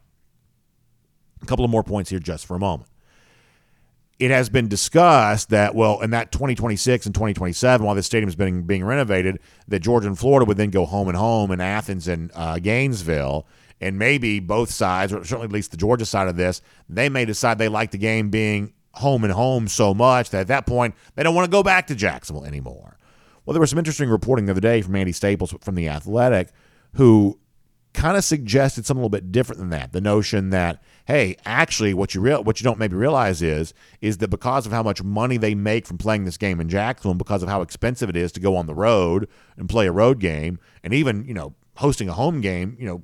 [1.40, 2.90] a couple of more points here just for a moment
[4.20, 8.36] it has been discussed that well in that 2026 and 2027 while this stadium is
[8.36, 12.06] being being renovated that georgia and florida would then go home and home in athens
[12.06, 13.46] and uh, gainesville.
[13.82, 17.24] And maybe both sides or certainly at least the georgia side of this they may
[17.24, 20.94] decide they like the game being home and home so much that at that point
[21.14, 22.98] they don't want to go back to jacksonville anymore.
[23.46, 26.50] Well there was some interesting reporting the other day from andy staples from the athletic
[26.94, 27.38] who
[27.92, 29.92] kind of suggested something a little bit different than that.
[29.92, 34.18] The notion that hey, actually, what you real what you don't maybe realize is is
[34.18, 37.42] that because of how much money they make from playing this game in Jacksonville, because
[37.42, 40.58] of how expensive it is to go on the road and play a road game,
[40.82, 43.02] and even you know hosting a home game, you know,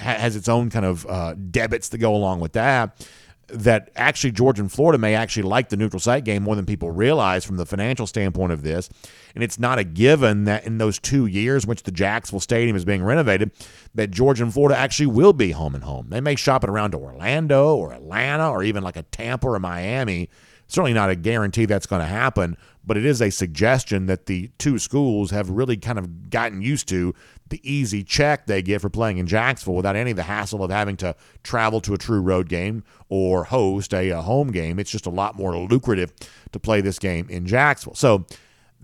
[0.00, 3.06] ha- has its own kind of uh, debits that go along with that
[3.52, 6.90] that actually Georgia and Florida may actually like the neutral site game more than people
[6.90, 8.88] realize from the financial standpoint of this.
[9.34, 12.84] And it's not a given that in those two years which the Jacksonville Stadium is
[12.84, 13.50] being renovated,
[13.94, 16.08] that Georgia and Florida actually will be home and home.
[16.08, 19.58] They may shop it around to Orlando or Atlanta or even like a Tampa or
[19.58, 20.28] Miami.
[20.66, 24.50] Certainly not a guarantee that's going to happen, but it is a suggestion that the
[24.58, 27.14] two schools have really kind of gotten used to
[27.52, 30.70] the easy check they get for playing in Jacksonville without any of the hassle of
[30.70, 34.78] having to travel to a true road game or host a, a home game.
[34.78, 36.14] It's just a lot more lucrative
[36.52, 37.94] to play this game in Jacksonville.
[37.94, 38.24] So,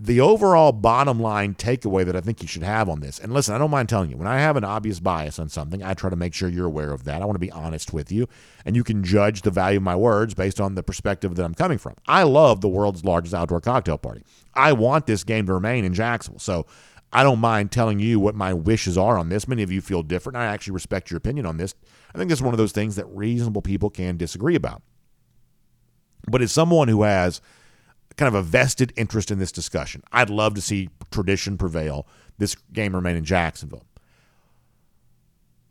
[0.01, 3.53] the overall bottom line takeaway that I think you should have on this, and listen,
[3.53, 6.09] I don't mind telling you, when I have an obvious bias on something, I try
[6.09, 7.21] to make sure you're aware of that.
[7.21, 8.29] I want to be honest with you,
[8.65, 11.53] and you can judge the value of my words based on the perspective that I'm
[11.53, 11.95] coming from.
[12.07, 14.23] I love the world's largest outdoor cocktail party.
[14.53, 16.39] I want this game to remain in Jacksonville.
[16.39, 16.65] So
[17.11, 19.47] I don't mind telling you what my wishes are on this.
[19.47, 20.37] Many of you feel different.
[20.37, 21.73] I actually respect your opinion on this.
[22.13, 24.81] I think is one of those things that reasonable people can disagree about.
[26.29, 27.41] But as someone who has
[28.15, 32.05] kind of a vested interest in this discussion, I'd love to see tradition prevail,
[32.37, 33.85] this game remain in Jacksonville.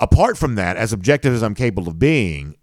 [0.01, 2.57] Apart from that, as objective as I'm capable of being,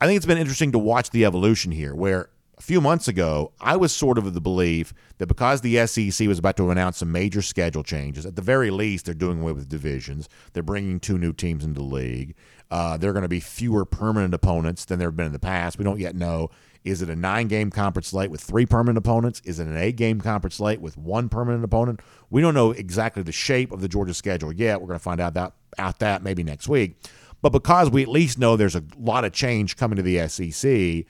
[0.00, 3.52] I think it's been interesting to watch the evolution here, where a few months ago,
[3.58, 6.98] I was sort of of the belief that because the SEC was about to announce
[6.98, 10.28] some major schedule changes, at the very least, they're doing away with divisions.
[10.52, 12.34] They're bringing two new teams into the league.
[12.70, 15.38] Uh, there are going to be fewer permanent opponents than there have been in the
[15.38, 15.78] past.
[15.78, 16.50] We don't yet know.
[16.84, 19.40] Is it a nine game conference slate with three permanent opponents?
[19.46, 22.00] Is it an eight game conference slate with one permanent opponent?
[22.28, 24.82] We don't know exactly the shape of the Georgia schedule yet.
[24.82, 26.96] We're going to find out that out that maybe next week.
[27.40, 31.06] But because we at least know there's a lot of change coming to the SEC,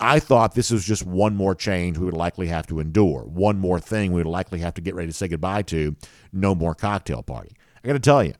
[0.00, 3.58] I thought this was just one more change we would likely have to endure, one
[3.58, 5.94] more thing we would likely have to get ready to say goodbye to.
[6.32, 7.54] No more cocktail party.
[7.84, 8.34] I got to tell you,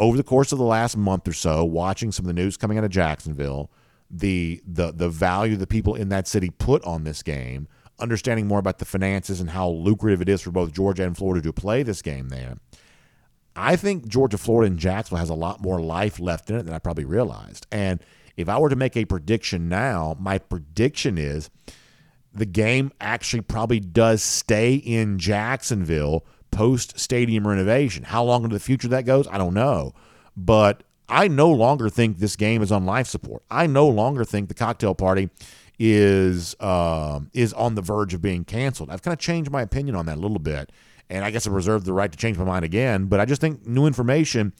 [0.00, 2.78] over the course of the last month or so, watching some of the news coming
[2.78, 3.70] out of Jacksonville,
[4.10, 8.58] the the the value the people in that city put on this game, understanding more
[8.58, 11.82] about the finances and how lucrative it is for both Georgia and Florida to play
[11.82, 12.56] this game there.
[13.56, 16.74] I think Georgia, Florida, and Jacksonville has a lot more life left in it than
[16.74, 17.66] I probably realized.
[17.70, 18.00] And
[18.36, 21.50] if I were to make a prediction now, my prediction is
[22.32, 28.04] the game actually probably does stay in Jacksonville post stadium renovation.
[28.04, 29.92] How long into the future that goes, I don't know.
[30.36, 33.42] But I no longer think this game is on life support.
[33.50, 35.30] I no longer think the cocktail party
[35.78, 38.90] is uh, is on the verge of being canceled.
[38.90, 40.70] I've kind of changed my opinion on that a little bit,
[41.10, 43.06] and I guess I reserve the right to change my mind again.
[43.06, 44.52] But I just think new information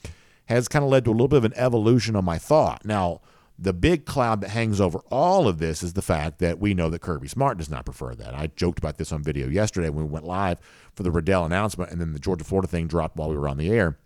[0.45, 2.85] has kind of led to a little bit of an evolution on my thought.
[2.85, 3.21] Now,
[3.57, 6.89] the big cloud that hangs over all of this is the fact that we know
[6.89, 8.33] that Kirby Smart does not prefer that.
[8.33, 10.59] I joked about this on video yesterday when we went live
[10.93, 13.57] for the Redell announcement, and then the Georgia Florida thing dropped while we were on
[13.57, 13.97] the air.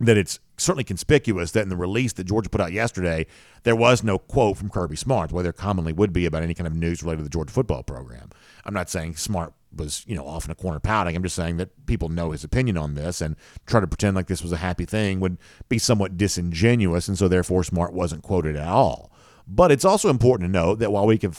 [0.00, 3.26] That it's certainly conspicuous that in the release that Georgia put out yesterday,
[3.62, 6.66] there was no quote from Kirby Smart, way there commonly would be about any kind
[6.66, 8.30] of news related to the Georgia football program.
[8.64, 11.14] I'm not saying Smart was, you know, off in a corner pouting.
[11.16, 14.26] I'm just saying that people know his opinion on this and try to pretend like
[14.26, 18.56] this was a happy thing would be somewhat disingenuous, and so therefore Smart wasn't quoted
[18.56, 19.12] at all.
[19.46, 21.34] But it's also important to note that while we can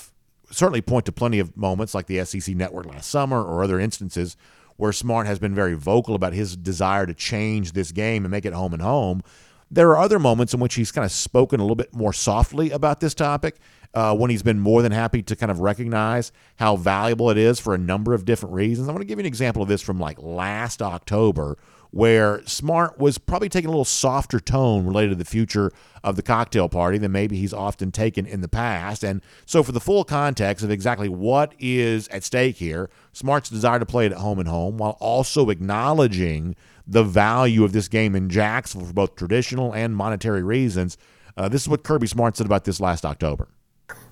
[0.52, 4.36] certainly point to plenty of moments like the SEC network last summer or other instances
[4.78, 8.46] where Smart has been very vocal about his desire to change this game and make
[8.46, 9.22] it home and home.
[9.72, 12.72] There are other moments in which he's kind of spoken a little bit more softly
[12.72, 13.58] about this topic
[13.94, 17.60] uh, when he's been more than happy to kind of recognize how valuable it is
[17.60, 18.88] for a number of different reasons.
[18.88, 21.58] I want to give you an example of this from like last October
[21.92, 25.72] where Smart was probably taking a little softer tone related to the future
[26.04, 29.04] of the cocktail party than maybe he's often taken in the past.
[29.04, 33.80] And so, for the full context of exactly what is at stake here, Smart's desire
[33.80, 36.56] to play it at home and home while also acknowledging
[36.90, 40.98] the value of this game in Jacksonville for both traditional and monetary reasons.
[41.38, 43.48] Uh, this is what Kirby Smart said about this last October.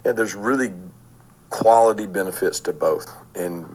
[0.06, 0.72] Yeah, there's really
[1.50, 3.12] quality benefits to both.
[3.36, 3.66] And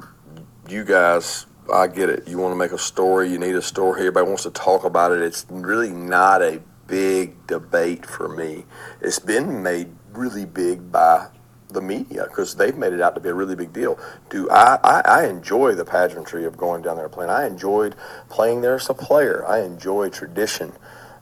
[0.69, 2.27] you guys I get it.
[2.27, 4.01] You want to make a story, you need a story.
[4.01, 5.21] Everybody wants to talk about it.
[5.21, 8.65] It's really not a big debate for me.
[9.01, 11.29] It's been made really big by
[11.73, 13.99] the media because they've made it out to be a really big deal.
[14.31, 17.31] Do I, I, I enjoy the pageantry of going down there and playing.
[17.31, 17.95] I enjoyed
[18.29, 19.45] playing there as a player.
[19.47, 20.73] I enjoy tradition.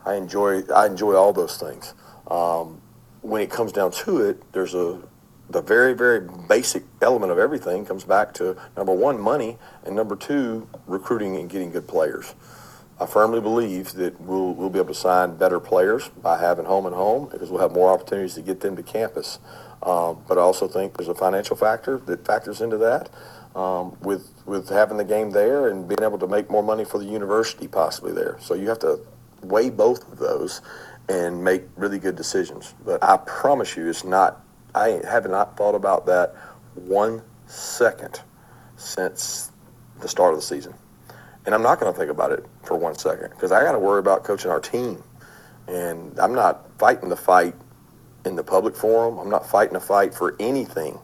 [0.05, 1.93] I enjoy I enjoy all those things.
[2.27, 2.81] Um,
[3.21, 5.01] when it comes down to it, there's a
[5.51, 10.15] the very, very basic element of everything comes back to number one, money, and number
[10.15, 12.33] two, recruiting and getting good players.
[12.99, 16.85] I firmly believe that we'll, we'll be able to sign better players by having home
[16.85, 19.39] and home because we'll have more opportunities to get them to campus.
[19.83, 23.09] Um, but I also think there's a financial factor that factors into that
[23.55, 26.99] um, with, with having the game there and being able to make more money for
[26.99, 28.37] the university possibly there.
[28.39, 28.99] So you have to
[29.41, 30.61] weigh both of those
[31.09, 32.75] and make really good decisions.
[32.85, 34.41] But I promise you, it's not
[34.73, 36.35] I have not thought about that
[36.75, 38.21] one second
[38.77, 39.51] since
[39.99, 40.73] the start of the season.
[41.45, 43.79] And I'm not going to think about it for one second because I got to
[43.79, 45.03] worry about coaching our team.
[45.67, 47.55] And I'm not fighting the fight
[48.25, 49.17] in the public forum.
[49.17, 50.99] I'm not fighting a fight for anything.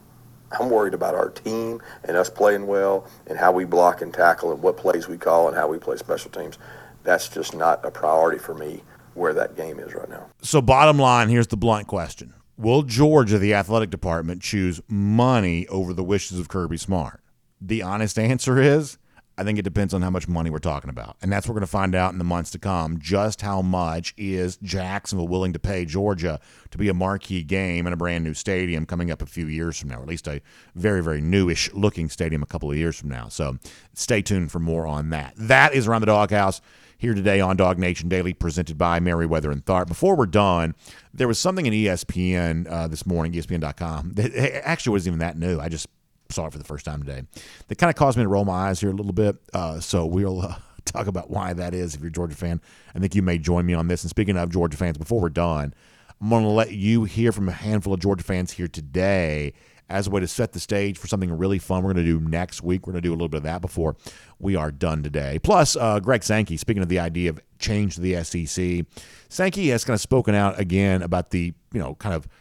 [0.51, 4.51] I'm worried about our team and us playing well and how we block and tackle
[4.51, 6.57] and what plays we call and how we play special teams.
[7.03, 10.27] That's just not a priority for me where that game is right now.
[10.41, 15.93] So, bottom line, here's the blunt question Will Georgia, the athletic department, choose money over
[15.93, 17.21] the wishes of Kirby Smart?
[17.59, 18.97] The honest answer is
[19.39, 21.15] I think it depends on how much money we're talking about.
[21.21, 22.99] And that's what we're going to find out in the months to come.
[22.99, 26.39] Just how much is Jacksonville willing to pay Georgia
[26.71, 29.79] to be a marquee game in a brand new stadium coming up a few years
[29.79, 30.41] from now, or at least a
[30.73, 33.27] very, very newish looking stadium a couple of years from now.
[33.27, 33.57] So
[33.93, 35.33] stay tuned for more on that.
[35.37, 36.59] That is Around the Doghouse
[36.97, 39.87] here today on DawgNation Daily, presented by Meriwether and Tharp.
[39.87, 40.73] Before we're done,
[41.13, 45.59] there was something in ESPN uh, this morning, ESPN.com, that actually wasn't even that new.
[45.59, 45.87] I just
[46.31, 47.23] saw it for the first time today.
[47.67, 49.37] That kind of caused me to roll my eyes here a little bit.
[49.53, 52.61] Uh, so we'll uh, talk about why that is if you're a Georgia fan.
[52.95, 54.03] I think you may join me on this.
[54.03, 55.73] And speaking of Georgia fans, before we're done,
[56.21, 59.53] I'm going to let you hear from a handful of Georgia fans here today
[59.89, 62.19] as a way to set the stage for something really fun we're going to do
[62.19, 62.85] next week.
[62.85, 63.95] We're going to do a little bit of that before
[64.37, 65.39] we are done today.
[65.41, 68.85] Plus, uh, Greg Sankey, speaking of the idea of change to the SEC,
[69.29, 72.27] Sankey has kind of spoken out again about the, you know, kind of–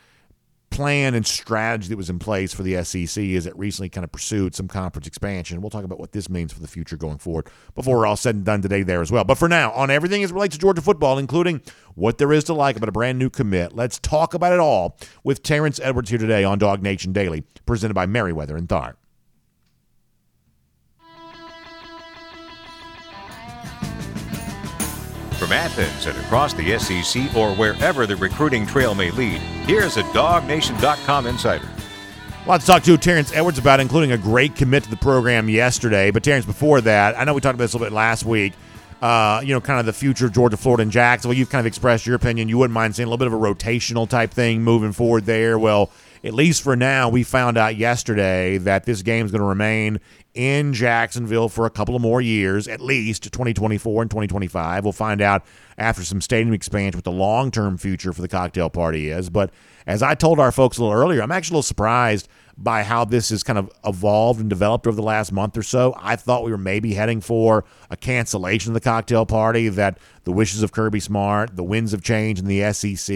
[0.70, 4.12] plan and strategy that was in place for the SEC as it recently kind of
[4.12, 5.60] pursued some conference expansion.
[5.60, 8.34] We'll talk about what this means for the future going forward before we're all said
[8.34, 9.24] and done today there as well.
[9.24, 11.62] But for now, on everything as relates to Georgia football, including
[11.94, 14.98] what there is to like about a brand new commit, let's talk about it all
[15.24, 18.94] with Terrence Edwards here today on DawgNation Daily, presented by Meriwether and Tharp.
[25.38, 30.02] From Athens and across the SEC or wherever the recruiting trail may lead, here's a
[30.04, 31.68] DawgNation.com insider.
[32.46, 36.10] Lots to talk to Terrence Edwards about, including a great commit to the program yesterday.
[36.10, 38.54] But Terrence, before that, I know we talked about this a little bit last week.
[39.02, 41.36] uh, you know, kind of the future of Georgia, Florida, and Jacksonville.
[41.36, 42.48] You've kind of expressed your opinion.
[42.48, 45.58] You wouldn't mind seeing a little bit of a rotational type thing moving forward there.
[45.58, 45.90] Well,
[46.24, 50.00] at least for now, we found out yesterday that this game is going to remain
[50.36, 54.84] in Jacksonville for a couple of more years, at least 2024 and 2025.
[54.84, 55.44] We'll find out
[55.78, 59.30] after some stadium expansion what the long term future for the cocktail party is.
[59.30, 59.50] But
[59.86, 63.04] as I told our folks a little earlier, I'm actually a little surprised by how
[63.04, 65.94] this has kind of evolved and developed over the last month or so.
[65.98, 70.32] I thought we were maybe heading for a cancellation of the cocktail party, that the
[70.32, 73.14] wishes of Kirby Smart, the winds of change in the SEC,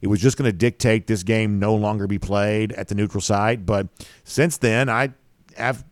[0.00, 3.20] it was just going to dictate this game no longer be played at the neutral
[3.20, 3.64] site.
[3.64, 3.88] But
[4.24, 5.14] since then, I
[5.56, 5.84] have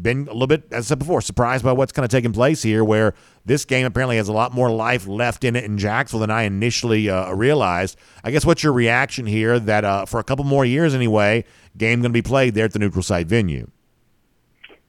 [0.00, 2.62] been a little bit, as I said before, surprised by what's kind of taking place
[2.62, 6.20] here, where this game apparently has a lot more life left in it in Jacksonville
[6.20, 7.98] than I initially uh, realized.
[8.24, 11.44] I guess what's your reaction here that uh, for a couple more years anyway,
[11.76, 13.70] game going to be played there at the neutral site venue?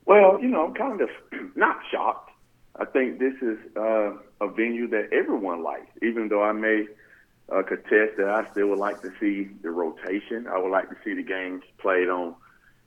[0.05, 1.09] Well, you know, I'm kind of
[1.55, 2.31] not shocked.
[2.75, 6.85] I think this is uh, a venue that everyone likes, even though I may
[7.51, 10.47] uh, contest that I still would like to see the rotation.
[10.47, 12.35] I would like to see the games played on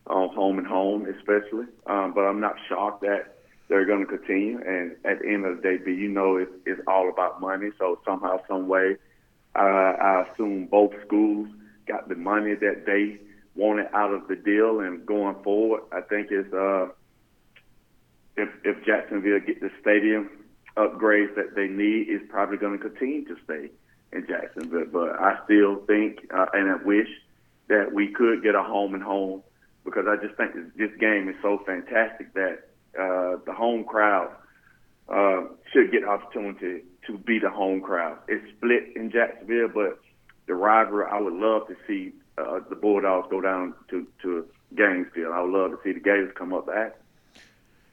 [0.07, 1.67] on home and home, especially.
[1.87, 3.37] Um, but I'm not shocked that
[3.69, 4.59] they're going to continue.
[4.59, 7.71] And at the end of the day, B, you know, it's, it's all about money.
[7.79, 8.97] So somehow, some way,
[9.55, 11.49] uh, I assume both schools
[11.87, 13.19] got the money that they
[13.55, 14.81] wanted out of the deal.
[14.81, 16.89] And going forward, I think it's uh,
[18.37, 20.31] if if Jacksonville get the stadium
[20.77, 23.71] upgrades that they need, it's probably going to continue to stay
[24.13, 24.87] in Jacksonville.
[24.93, 27.09] But I still think uh, and I wish
[27.69, 29.43] that we could get a home and home
[29.87, 32.69] because I just think this game is so fantastic that
[32.99, 34.31] uh, the home crowd
[35.09, 38.19] uh, should get opportunity to be the home crowd.
[38.29, 40.01] It's split in Jacksonville, but
[40.47, 45.33] the rivalry, I would love to see uh, the Bulldogs go down to, to Gainesville.
[45.33, 47.01] I would love to see the Gators come up at.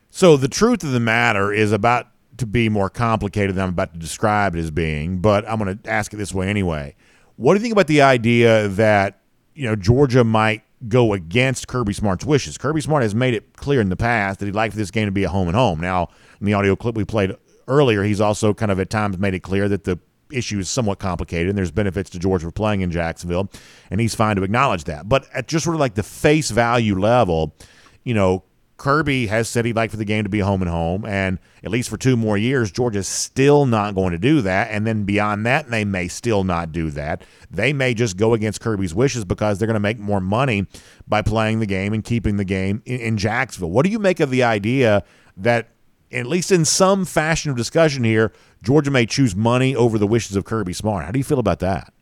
[0.09, 3.93] So the truth of the matter is about to be more complicated than I'm about
[3.93, 6.95] to describe it as being, but I'm going to ask it this way anyway.
[7.35, 9.19] What do you think about the idea that
[9.55, 12.57] you know Georgia might go against Kirby Smart's wishes.
[12.57, 15.05] Kirby Smart has made it clear in the past that he'd like for this game
[15.05, 15.79] to be a home and home.
[15.79, 17.35] Now, in the audio clip we played
[17.67, 19.99] earlier, he's also kind of at times made it clear that the
[20.31, 23.49] issue is somewhat complicated and there's benefits to Georgia for playing in Jacksonville,
[23.91, 25.07] and he's fine to acknowledge that.
[25.07, 27.55] But at just sort of like the face value level,
[28.03, 28.43] you know,
[28.77, 31.71] Kirby has said he'd like for the game to be home and home, and at
[31.71, 34.71] least for two more years, Georgia's still not going to do that.
[34.71, 37.23] And then beyond that, they may still not do that.
[37.51, 40.65] They may just go against Kirby's wishes because they're going to make more money
[41.07, 43.69] by playing the game and keeping the game in, in Jacksonville.
[43.69, 45.03] What do you make of the idea
[45.37, 45.69] that,
[46.11, 48.33] at least in some fashion of discussion here,
[48.63, 51.05] Georgia may choose money over the wishes of Kirby Smart?
[51.05, 51.93] How do you feel about that?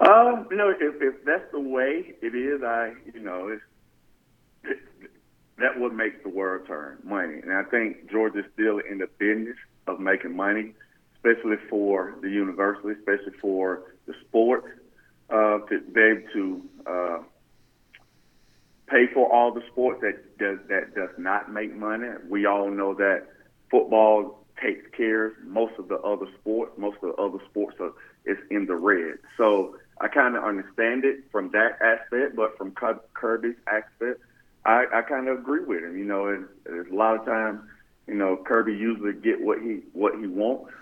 [0.00, 3.62] Uh, you know, if, if that's the way it is, I, you know, it's
[5.58, 7.40] that what makes the world turn, money.
[7.42, 10.74] And I think Georgia's still in the business of making money,
[11.16, 14.80] especially for the university, especially for the sport,
[15.30, 17.18] uh, to be able to uh,
[18.88, 22.08] pay for all the sports that does that does not make money.
[22.28, 23.26] We all know that
[23.70, 26.72] football takes care of most of the other sports.
[26.76, 27.92] Most of the other sports are
[28.26, 29.18] is in the red.
[29.36, 34.20] So I kind of understand it from that aspect, but from Kirby's aspect
[34.64, 35.98] I, I kind of agree with him.
[35.98, 37.60] You know, and there's a lot of times,
[38.06, 40.72] you know, Kirby usually get what he what he wants.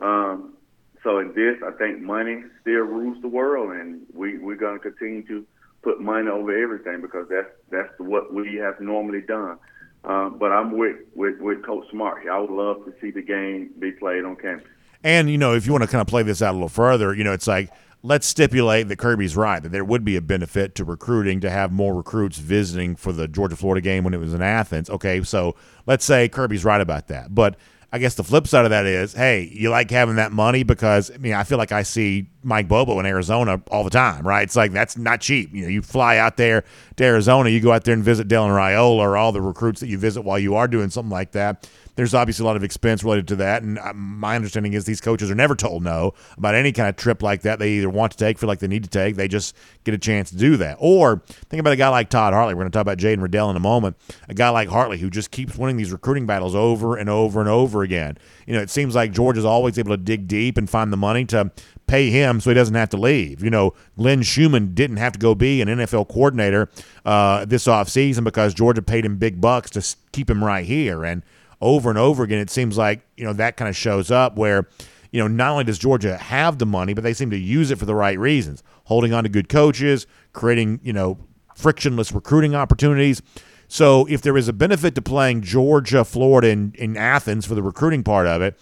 [0.00, 0.54] Um,
[1.02, 4.90] so in this, I think money still rules the world, and we we're going to
[4.90, 5.46] continue to
[5.82, 9.58] put money over everything because that's that's what we have normally done.
[10.04, 12.26] Um, but I'm with, with with Coach Smart.
[12.30, 14.68] I would love to see the game be played on campus.
[15.02, 17.14] And you know, if you want to kind of play this out a little further,
[17.14, 17.70] you know, it's like
[18.04, 21.72] let's stipulate that Kirby's right that there would be a benefit to recruiting to have
[21.72, 24.90] more recruits visiting for the Georgia Florida game when it was in Athens.
[24.90, 27.34] Okay, so let's say Kirby's right about that.
[27.34, 27.56] But
[27.90, 31.10] I guess the flip side of that is, hey, you like having that money because
[31.10, 34.42] I mean, I feel like I see Mike Bobo in Arizona all the time, right?
[34.42, 35.54] It's like that's not cheap.
[35.54, 36.64] You know, you fly out there
[36.96, 39.86] to Arizona, you go out there and visit Dylan Raiola or all the recruits that
[39.86, 43.04] you visit while you are doing something like that there's obviously a lot of expense
[43.04, 43.62] related to that.
[43.62, 46.96] And uh, my understanding is these coaches are never told no about any kind of
[46.96, 47.58] trip like that.
[47.58, 49.54] They either want to take, feel like they need to take, they just
[49.84, 50.76] get a chance to do that.
[50.80, 52.54] Or think about a guy like Todd Hartley.
[52.54, 53.96] We're going to talk about Jaden Redell in a moment.
[54.28, 57.48] A guy like Hartley who just keeps winning these recruiting battles over and over and
[57.48, 58.18] over again.
[58.46, 61.24] You know, it seems like Georgia's always able to dig deep and find the money
[61.26, 61.50] to
[61.86, 63.42] pay him so he doesn't have to leave.
[63.42, 66.70] You know, Glenn Schumann didn't have to go be an NFL coordinator
[67.04, 71.04] uh, this offseason because Georgia paid him big bucks to keep him right here.
[71.04, 71.22] And
[71.64, 74.68] over and over again, it seems like, you know, that kind of shows up where,
[75.12, 77.78] you know, not only does Georgia have the money, but they seem to use it
[77.78, 81.18] for the right reasons, holding on to good coaches, creating, you know,
[81.54, 83.22] frictionless recruiting opportunities.
[83.66, 87.62] So if there is a benefit to playing Georgia, Florida, in, in Athens for the
[87.62, 88.60] recruiting part of it,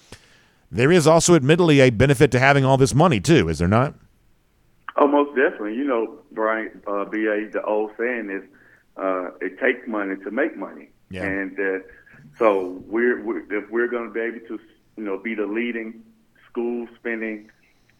[0.71, 3.95] there is also admittedly a benefit to having all this money too, is there not?
[4.97, 5.75] Oh, most definitely.
[5.75, 8.49] You know, Brian, uh, BA, the old saying is,
[8.97, 10.91] uh, it takes money to make money.
[11.11, 11.25] Yeah.
[11.25, 11.79] And uh,
[12.43, 14.59] so we're, we're if we're going to be able to,
[14.97, 16.03] you know, be the leading
[16.51, 17.51] school spending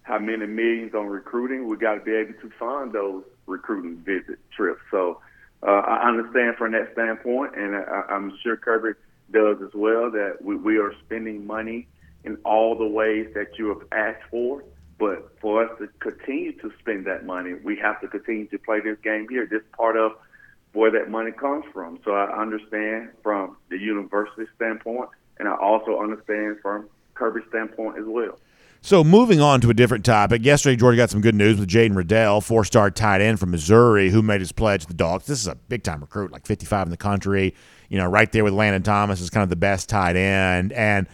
[0.03, 4.41] how many millions on recruiting, we got to be able to fund those recruiting visit
[4.51, 4.81] trips.
[4.91, 5.21] So
[5.63, 8.99] uh, I understand from that standpoint, and I, I'm sure Kirby
[9.31, 11.87] does as well, that we, we are spending money
[12.25, 14.65] in all the ways that you have asked for.
[14.99, 18.81] But for us to continue to spend that money, we have to continue to play
[18.81, 19.47] this game here.
[19.47, 20.13] This part of
[20.73, 21.99] where that money comes from.
[22.05, 28.05] So I understand from the university standpoint, and I also understand from Kirby's standpoint as
[28.07, 28.39] well.
[28.85, 30.45] So moving on to a different topic.
[30.45, 34.23] Yesterday, Georgia got some good news with Jaden Redell, four-star tight end from Missouri, who
[34.23, 35.27] made his pledge to the Dogs.
[35.27, 37.55] This is a big-time recruit, like 55 in the country.
[37.89, 40.73] You know, right there with Landon Thomas is kind of the best tight end.
[40.73, 41.07] And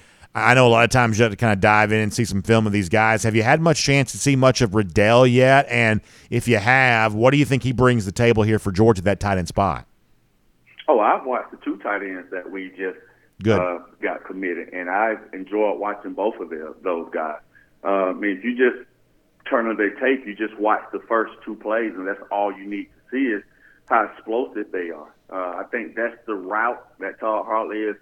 [0.47, 2.25] I know a lot of times you have to kind of dive in and see
[2.25, 3.23] some film of these guys.
[3.23, 5.67] Have you had much chance to see much of Redell yet?
[5.69, 8.73] And if you have, what do you think he brings to the table here for
[8.73, 9.87] Georgia that tight end spot?
[10.89, 12.99] Oh, I've watched the two tight ends that we just
[13.43, 13.61] Good.
[13.61, 17.39] Uh, got committed, and I've enjoyed watching both of them, those guys.
[17.85, 18.89] Uh, I mean, if you just
[19.49, 22.69] turn on their tape, you just watch the first two plays, and that's all you
[22.69, 23.43] need to see is
[23.89, 25.15] how explosive they are.
[25.31, 27.97] Uh, I think that's the route that Todd Hartley is,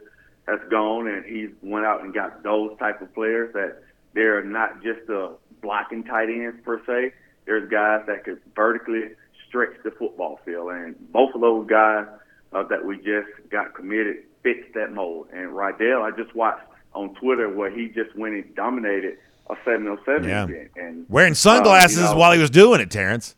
[0.48, 3.82] has gone, and he's went out and got those type of players that
[4.14, 5.32] they're not just a
[5.62, 7.12] blocking tight ends per se.
[7.46, 9.10] There's guys that could vertically
[9.48, 12.06] stretch the football field, and both of those guys
[12.52, 15.28] uh, that we just got committed fits that mold.
[15.32, 19.18] And Redell, I just watched on Twitter where he just went and dominated
[19.50, 20.44] a 707 Yeah.
[20.44, 20.70] event.
[20.76, 23.34] And Wearing sunglasses uh, you know, while he was doing it, Terrence.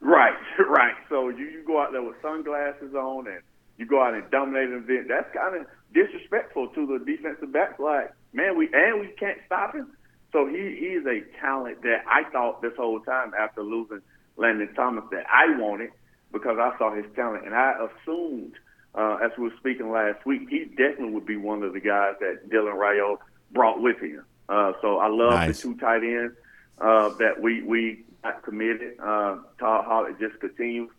[0.00, 0.34] Right,
[0.68, 0.94] right.
[1.08, 3.40] So you, you go out there with sunglasses on and
[3.78, 5.08] you go out and dominate an event.
[5.08, 7.78] That's kind of disrespectful to the defensive backs.
[7.78, 9.88] Like, man, we and we can't stop him.
[10.32, 14.00] So he he is a talent that I thought this whole time after losing
[14.36, 15.90] Landon Thomas that I wanted
[16.32, 18.54] because I saw his talent and I assumed
[18.96, 22.14] uh, as we were speaking last week he definitely would be one of the guys
[22.20, 23.18] that Dylan Raiola
[23.52, 24.24] brought with him.
[24.48, 25.62] Uh, so I love Nice.
[25.62, 26.34] the two tight ends
[26.80, 28.98] uh, that we we got committed.
[28.98, 30.90] Uh, Todd Hartley just continues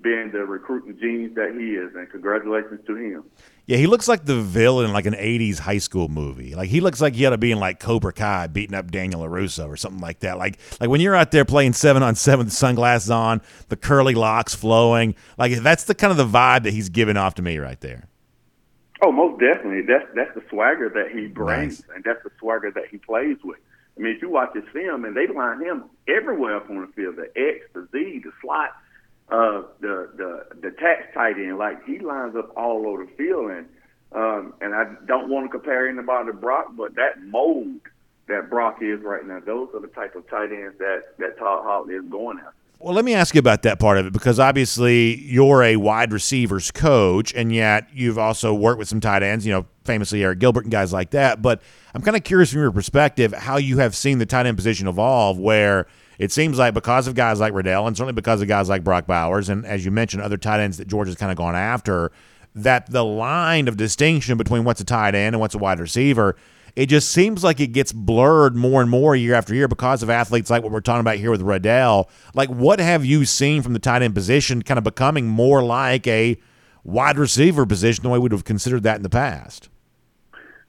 [0.00, 3.24] being the recruiting genius that he is, and congratulations to him.
[3.66, 6.54] Yeah, he looks like the villain in like an '80s high school movie.
[6.54, 9.22] Like he looks like he ought to be in like Cobra Kai, beating up Daniel
[9.22, 10.36] Larusso or something like that.
[10.36, 14.14] Like like when you're out there playing seven on seven, the sunglasses on, the curly
[14.14, 15.14] locks flowing.
[15.38, 18.06] Like that's the kind of the vibe that he's giving off to me right there.
[19.02, 19.82] Oh, most definitely.
[19.82, 21.94] That's that's the swagger that he brings, Nice.
[21.96, 23.58] and that's the swagger that he plays with.
[23.96, 26.86] I mean, if you watch his film, and they line him everywhere up on the
[26.88, 28.70] field, the X, the Z, the slot,
[29.30, 33.50] uh, the the the tax tight end, like he lines up all over the field,
[33.50, 33.66] and
[34.12, 37.80] um, and I don't want to compare anybody to Brock, but that mold
[38.28, 41.64] that Brock is right now, those are the type of tight ends that that Todd
[41.64, 42.54] Hartley is going after.
[42.80, 46.12] Well, let me ask you about that part of it because obviously you're a wide
[46.12, 50.38] receivers coach, and yet you've also worked with some tight ends, you know, famously Eric
[50.40, 51.40] Gilbert and guys like that.
[51.40, 51.62] But
[51.94, 54.86] I'm kind of curious from your perspective how you have seen the tight end position
[54.86, 55.86] evolve, where
[56.18, 59.06] it seems like because of guys like Redell and certainly because of guys like Brock
[59.06, 62.12] Bowers, and as you mentioned, other tight ends that Georgia's kind of gone after,
[62.54, 66.36] that the line of distinction between what's a tight end and what's a wide receiver
[66.76, 70.10] it just seems like it gets blurred more and more year after year because of
[70.10, 72.08] athletes like what we're talking about here with Redell.
[72.34, 76.06] Like, what have you seen from the tight end position kind of becoming more like
[76.06, 76.36] a
[76.82, 79.68] wide receiver position the way we would have considered that in the past?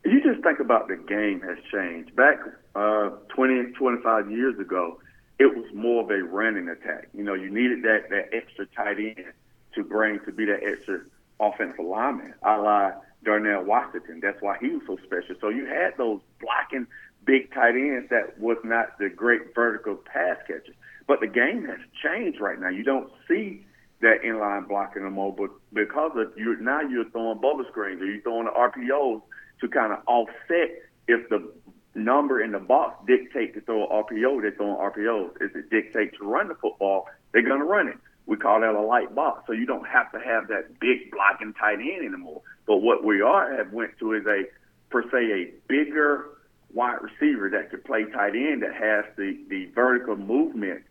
[0.04, 2.16] You just think about the game has changed.
[2.16, 2.38] Back
[2.76, 5.00] uh, 20, 25 years ago,
[5.40, 7.10] it was more of a running attack.
[7.14, 9.34] You know, you needed that, that extra tight end
[9.74, 11.02] to bring to be that extra
[11.40, 12.92] offensive lineman, a la
[13.24, 14.20] Darnell Washington.
[14.22, 15.36] That's why he was so special.
[15.42, 16.88] So you had those blocking
[17.26, 20.76] big tight ends that was not the great vertical pass catchers.
[21.08, 22.70] But the game has changed right now.
[22.70, 23.66] You don't see
[24.02, 28.06] that inline blocking no more, but because of you now you're throwing bubble screens or
[28.06, 29.22] you're throwing the RPOs
[29.62, 31.52] to kind of offset if the
[31.96, 35.32] number in the box dictate to throw an RPO, they're throwing RPOs.
[35.42, 37.98] If it dictates to run the football, they're going to run it.
[38.26, 39.44] We call that a light box.
[39.48, 42.42] So you don't have to have that big blocking tight end anymore.
[42.66, 44.44] But what we are have went to is a
[44.90, 46.26] per se a bigger
[46.74, 50.84] wide receiver that could play tight end that has the the vertical movement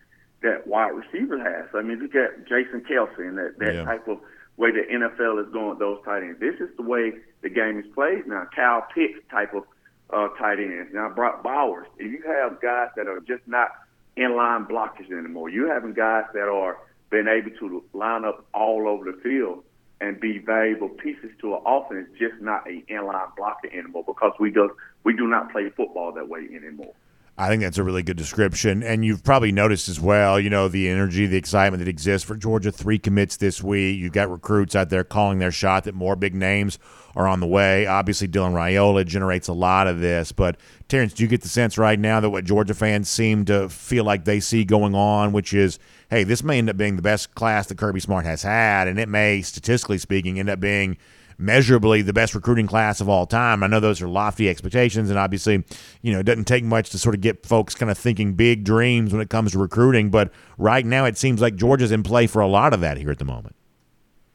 [0.43, 1.69] that wide receiver has.
[1.75, 3.85] I mean, look at Jason Kelce and that that Yeah.
[3.85, 4.21] type of
[4.57, 6.39] way the NFL is going with those tight ends.
[6.39, 8.47] This is the way the game is played now.
[8.55, 9.65] Kyle Pitts type of
[10.11, 10.91] uh, tight ends.
[10.93, 11.87] Now Brock Bowers.
[11.99, 13.71] If you have guys that are just not
[14.17, 16.79] inline blockers anymore, you having guys that are
[17.11, 19.65] being able to line up all over the field
[20.01, 24.51] and be valuable pieces to an offense, just not a inline blocker anymore because we
[24.51, 24.71] do
[25.05, 26.95] we do not play football that way anymore.
[27.37, 28.85] I think that's a really good description.
[28.85, 32.37] And you've probably noticed as well, you know, the energy, the excitement that exists for
[32.37, 32.71] Georgia.
[32.71, 33.99] Three commits this week.
[33.99, 36.79] You've got recruits out there calling their shot that more big names
[37.17, 37.87] are on the way.
[37.87, 40.31] Obviously, Dylan Raiola generates a lot of this.
[40.31, 43.69] But, Terrence, do you get the sense right now that what Georgia fans seem to
[43.69, 45.81] feel like they see going on, which is,
[46.11, 48.97] hey, this may end up being the best class that Kirby Smart has had, and
[49.01, 50.97] it may, statistically speaking, end up being–
[51.39, 53.63] measurably the best recruiting class of all time.
[53.63, 55.65] I know those are lofty expectations, and obviously,
[56.03, 58.65] you know, it doesn't take much to sort of get folks kind of thinking big
[58.65, 60.11] dreams when it comes to recruiting.
[60.11, 63.11] But right now, it seems like Georgia's in play for a lot of that here
[63.11, 63.57] at the moment.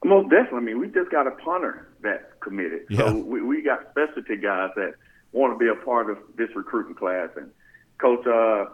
[0.04, 0.58] Most definitely.
[0.58, 2.86] I mean, we just got a punter that committed.
[2.90, 3.00] Yeah.
[3.00, 4.94] So we, we got specialty guys that
[5.32, 7.30] want to be a part of this recruiting class.
[7.36, 7.52] And
[7.98, 8.66] Coach uh,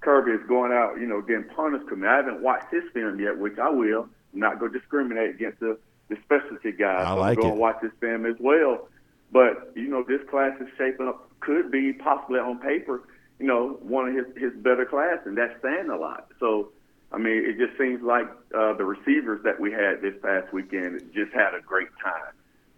[0.00, 2.10] Kirby is going out, you know, getting punters committed.
[2.10, 4.08] I haven't watched his film yet, which I will.
[4.32, 5.76] I'm not going to discriminate against the
[6.10, 7.06] the specialty guys.
[7.06, 8.88] I like so I'm going to watch this film as well.
[9.32, 11.28] But you know, this class is shaping up.
[11.40, 13.08] Could be possibly on paper,
[13.38, 16.28] you know, one of his his better class, and that's saying a lot.
[16.38, 16.70] So,
[17.12, 21.00] I mean, it just seems like uh, the receivers that we had this past weekend
[21.14, 22.34] just had a great time.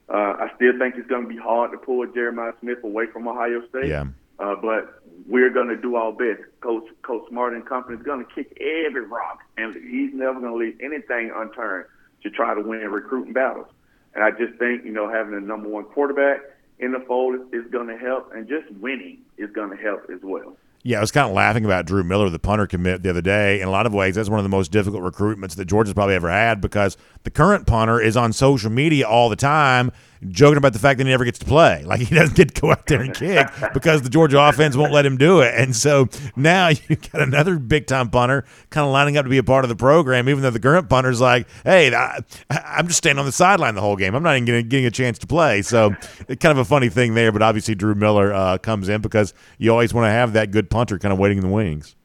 [0.08, 3.26] Uh, I still think it's going to be hard to pull Jeremiah Smith away from
[3.26, 3.88] Ohio State.
[3.88, 4.04] Yeah.
[4.38, 6.42] Uh, but we're going to do our best.
[6.60, 10.52] Coach Coach Smart and company is going to kick every rock, and he's never going
[10.52, 11.86] to leave anything unturned
[12.22, 13.66] to try to win recruiting battles.
[14.14, 16.40] And I just think, you know, having a number one quarterback
[16.78, 20.10] in the fold is, is going to help, and just winning is going to help
[20.12, 20.56] as well.
[20.84, 23.60] Yeah, I was kind of laughing about Drew Miller, the punter commit the other day.
[23.60, 26.16] In a lot of ways, that's one of the most difficult recruitments that Georgia's probably
[26.16, 29.92] ever had because the current punter is on social media all the time
[30.28, 31.84] joking about the fact that he never gets to play.
[31.92, 34.92] Like he doesn't get to go out there and kick because the Georgia offense won't
[34.92, 35.52] let him do it.
[35.54, 39.36] And so now you've got another big time punter kind of lining up to be
[39.36, 42.20] a part of the program, even though the current punter's like, hey, I,
[42.50, 44.14] am just standing on the sideline the whole game.
[44.14, 45.60] I'm not even getting, getting a chance to play.
[45.60, 47.30] So kind of a funny thing there.
[47.30, 50.70] But obviously, Drew Miller uh, comes in because you always want to have that good
[50.72, 51.96] punter kind of waiting in the wings.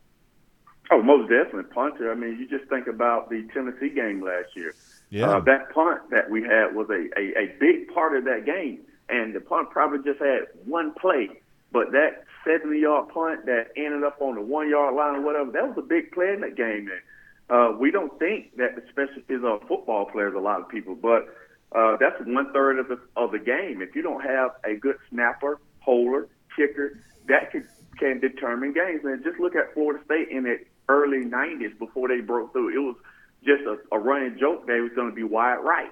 [0.92, 2.12] Oh, most definitely punter.
[2.12, 4.74] I mean, you just think about the Tennessee game last year.
[5.10, 5.30] Yeah.
[5.30, 8.80] Uh, that punt that we had was a, a, a big part of that game.
[9.10, 11.30] And the punt probably just had one play.
[11.72, 15.52] But that 70 yard punt that ended up on the one yard line or whatever,
[15.52, 16.90] that was a big play in that game.
[16.90, 17.02] And
[17.50, 21.28] uh, we don't think that the specialties are football players, a lot of people, but
[21.74, 23.82] uh, that's one third of the, of the game.
[23.82, 27.68] If you don't have a good snapper, holder, kicker, that can,
[27.98, 29.02] can determine games.
[29.04, 32.70] And just look at Florida State in the early 90s before they broke through.
[32.70, 32.96] It was
[33.44, 35.92] just a, a running joke that it was going to be wide right.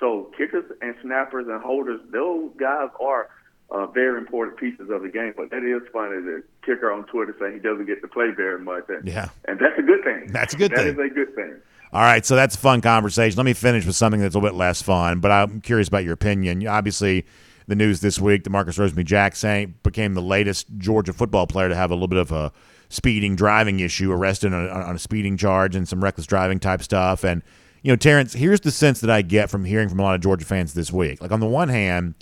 [0.00, 3.30] So kickers and snappers and holders, those guys are
[3.70, 5.32] uh, very important pieces of the game.
[5.36, 6.20] But that is funny.
[6.20, 8.84] The kicker on Twitter saying he doesn't get to play very much.
[8.88, 10.32] And, yeah, and that's a good thing.
[10.32, 10.96] That's a good that thing.
[10.96, 11.54] That is a good thing.
[11.92, 13.36] All right, so that's a fun conversation.
[13.36, 16.04] Let me finish with something that's a little bit less fun, but I'm curious about
[16.04, 16.66] your opinion.
[16.66, 17.26] Obviously,
[17.66, 21.90] the news this week that Marcus Rosemy-Jacksaint became the latest Georgia football player to have
[21.90, 22.52] a little bit of a
[22.88, 26.82] speeding driving issue, arrested on a, on a speeding charge and some reckless driving type
[26.82, 27.24] stuff.
[27.24, 27.42] And
[27.82, 30.20] you know, Terrence, here's the sense that I get from hearing from a lot of
[30.20, 31.20] Georgia fans this week.
[31.20, 32.14] Like on the one hand,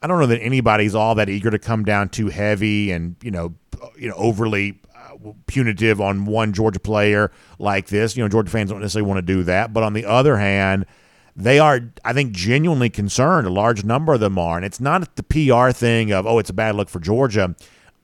[0.00, 3.30] I don't know that anybody's all that eager to come down too heavy and you
[3.30, 3.54] know,
[3.96, 8.16] you know, overly uh, punitive on one Georgia player like this.
[8.16, 9.72] You know, Georgia fans don't necessarily want to do that.
[9.72, 10.86] But on the other hand,
[11.38, 13.46] they are, I think, genuinely concerned.
[13.46, 16.50] A large number of them are, and it's not the PR thing of oh, it's
[16.50, 17.54] a bad look for Georgia.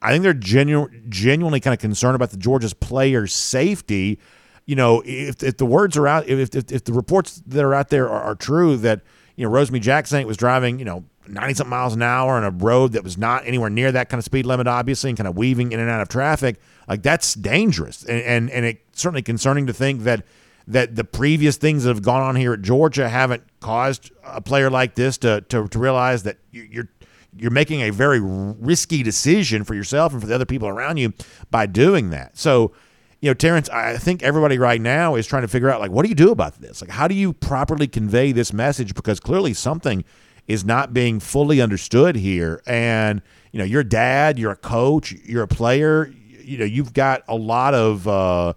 [0.00, 4.20] I think they're genu- genuinely kind of concerned about the Georgia's players' safety.
[4.66, 7.74] You know, if, if the words are out, if, if, if the reports that are
[7.74, 9.00] out there are, are true that,
[9.34, 12.92] you know, Rosemy-Jacksaint was driving, you know, 90 something miles an hour on a road
[12.92, 15.72] that was not anywhere near that kind of speed limit, obviously, and kind of weaving
[15.72, 18.04] in and out of traffic, like that's dangerous.
[18.04, 20.24] And, and, and it's certainly concerning to think that
[20.66, 24.70] that the previous things that have gone on here at Georgia haven't caused a player
[24.70, 26.88] like this to, to, to realize that you're
[27.36, 31.12] you're making a very risky decision for yourself and for the other people around you
[31.50, 32.38] by doing that.
[32.38, 32.72] So,
[33.20, 36.04] you know, Terrence, I think everybody right now is trying to figure out like, what
[36.04, 36.80] do you do about this?
[36.80, 38.94] Like, how do you properly convey this message?
[38.94, 40.04] Because clearly something
[40.46, 42.62] is not being fully understood here.
[42.66, 46.92] And, you know, you're a dad, you're a coach, you're a player, you know, you've
[46.92, 48.52] got a lot of, uh,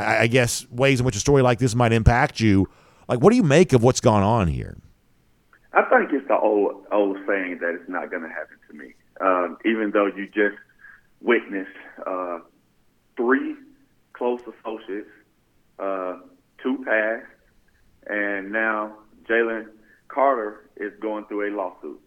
[0.00, 2.68] I, I guess, ways in which a story like this might impact you.
[3.08, 4.76] Like, what do you make of what's gone on here?
[5.72, 8.94] I think it's the old old saying that it's not going to happen to me.
[9.20, 10.56] Um, even though you just
[11.20, 11.70] witnessed
[12.06, 12.40] uh,
[13.16, 13.54] three
[14.14, 15.08] close associates,
[15.78, 16.18] uh,
[16.62, 17.26] two passed,
[18.06, 18.94] and now
[19.28, 19.66] Jalen
[20.08, 22.00] Carter is going through a lawsuit.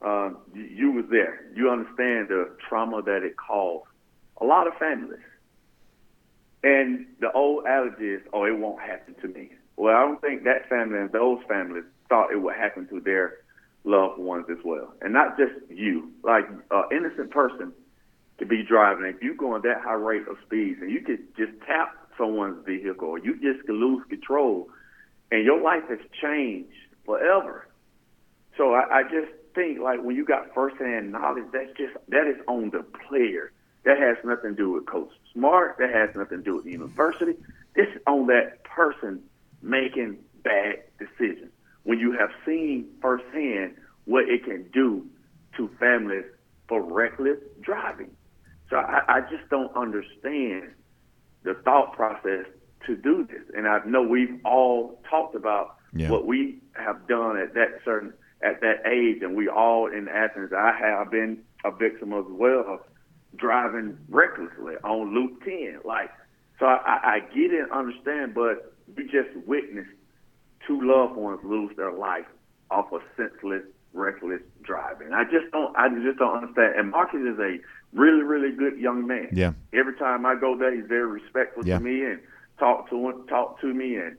[0.00, 1.44] Um, you, you was there.
[1.54, 3.84] You understand the trauma that it caused
[4.40, 5.20] a lot of families.
[6.62, 10.44] And the old adage is, "Oh, it won't happen to me." Well, I don't think
[10.44, 13.36] that family and those families thought it would happen to their
[13.84, 16.10] loved ones as well, and not just you.
[16.22, 17.72] Like an innocent person
[18.38, 19.06] could be driving.
[19.06, 22.64] If you go on that high rate of speeds and you could just tap someone's
[22.66, 24.68] vehicle, or you just could lose control,
[25.30, 26.74] and your life has changed
[27.06, 27.66] forever.
[28.56, 32.36] So I, I just think like when you got firsthand knowledge, that's just that is
[32.48, 33.52] on the player.
[33.84, 35.76] That has nothing to do with Coach Smart.
[35.78, 37.32] That has nothing to do with the university.
[37.74, 39.22] This is on that person
[39.62, 41.52] making bad decisions.
[41.84, 45.06] When you have seen firsthand what it can do
[45.56, 46.24] to families
[46.68, 48.10] for reckless driving.
[48.68, 50.70] So I, I just don't understand
[51.44, 52.46] the thought process
[52.86, 53.42] to do this.
[53.56, 56.10] And I know we've all talked about Yeah.
[56.10, 60.52] what we have done at that certain at that age, and we all in Athens.
[60.52, 62.80] I have been a victim as well of
[63.36, 65.80] driving recklessly on Loop 10.
[65.84, 66.10] Like,
[66.58, 69.90] so I, I get it, and understand, but we just witnessed
[70.66, 72.26] two loved ones lose their life
[72.70, 73.62] off of senseless,
[73.92, 75.12] reckless driving.
[75.12, 76.74] I just don't, I just don't understand.
[76.78, 77.58] And Marcus is a
[77.92, 79.28] really, really good young man.
[79.32, 79.52] Yeah.
[79.72, 81.78] Every time I go there, he's very respectful Yeah.
[81.78, 82.20] to me and
[82.58, 84.16] talk to him, talk to me, and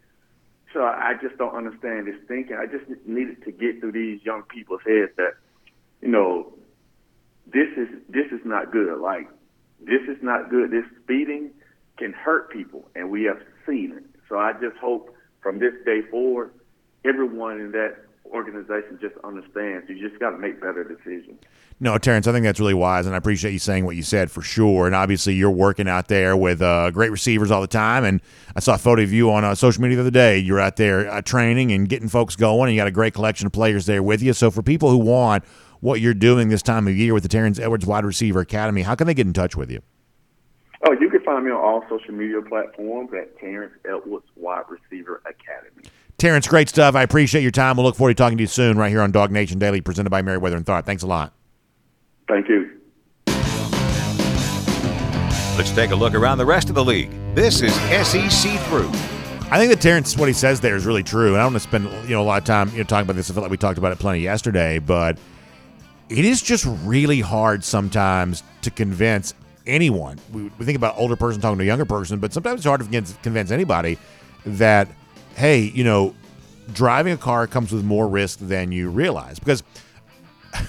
[0.73, 2.55] so I just don't understand this thinking.
[2.55, 5.33] I just needed to get through these young people's heads that,
[6.01, 6.53] you know,
[7.51, 8.99] this is this is not good.
[8.99, 9.27] Like
[9.79, 10.71] this is not good.
[10.71, 11.51] This speeding
[11.97, 14.03] can hurt people, and we have seen it.
[14.27, 16.51] So I just hope from this day forward,
[17.05, 17.97] everyone in that
[18.31, 19.89] organization just understands.
[19.89, 21.39] You just got to make better decisions.
[21.81, 24.29] No, Terrence, I think that's really wise, and I appreciate you saying what you said
[24.29, 24.85] for sure.
[24.85, 28.03] And obviously, you're working out there with uh, great receivers all the time.
[28.03, 28.21] And
[28.53, 30.37] I saw a photo of you on uh, social media the other day.
[30.37, 33.47] You're out there uh, training and getting folks going, and you got a great collection
[33.47, 34.33] of players there with you.
[34.33, 35.45] So, for people who want
[35.81, 38.95] what you're doing this time of year with the Terrence Edwards Wide Receiver Academy, how
[38.95, 39.81] can they get in touch with you?
[40.87, 45.21] Oh, you can find me on all social media platforms at Terrence Edwards Wide Receiver
[45.25, 45.89] Academy.
[46.17, 46.95] Terrence, great stuff.
[46.95, 47.77] I appreciate your time.
[47.77, 50.21] We'll look forward to talking to you soon right here on DawgNation Daily, presented by
[50.21, 50.85] Meriwether and Tharp.
[50.85, 51.33] Thanks a lot.
[52.27, 52.79] Thank you.
[55.57, 57.11] Let's take a look around the rest of the league.
[57.35, 58.89] This is SEC Through.
[59.51, 61.63] I think that Terrence, what he says there is really true, and I don't want
[61.63, 63.29] to spend you know a lot of time you know talking about this.
[63.29, 65.17] I feel like we talked about it plenty yesterday, but
[66.09, 69.33] it is just really hard sometimes to convince
[69.67, 70.19] anyone.
[70.33, 72.81] We, we think about older person talking to a younger person, but sometimes it's hard
[72.81, 73.97] to convince, anybody
[74.45, 74.87] that
[75.35, 76.15] hey, you know,
[76.73, 79.63] driving a car comes with more risk than you realize because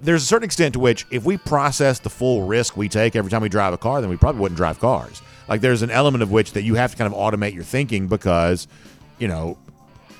[0.00, 3.30] there's a certain extent to which if we process the full risk we take every
[3.30, 5.20] time we drive a car, then we probably wouldn't drive cars.
[5.48, 8.06] Like there's an element of which that you have to kind of automate your thinking
[8.06, 8.68] because,
[9.18, 9.58] you know,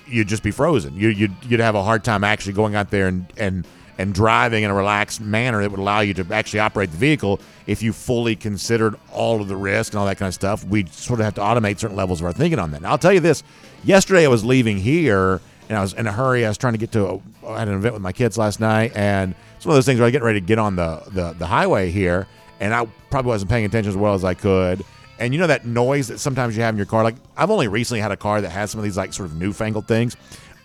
[0.06, 0.96] you'd just be frozen.
[0.96, 3.66] You, you'd you'd have a hard time actually going out there and and
[3.98, 7.40] and driving in a relaxed manner that would allow you to actually operate the vehicle
[7.66, 10.64] if you fully considered all of the risk and all that kind of stuff.
[10.64, 12.82] We sort of have to automate certain levels of our thinking on that.
[12.82, 13.42] Now, I'll tell you this:
[13.84, 16.46] yesterday I was leaving here and I was in a hurry.
[16.46, 18.60] I was trying to get to a, I had an event with my kids last
[18.60, 21.02] night, and it's one of those things where I get ready to get on the
[21.10, 22.26] the, the highway here,
[22.60, 24.84] and I probably wasn't paying attention as well as I could.
[25.20, 27.02] And you know that noise that sometimes you have in your car?
[27.02, 29.36] Like I've only recently had a car that has some of these like sort of
[29.36, 30.16] newfangled things,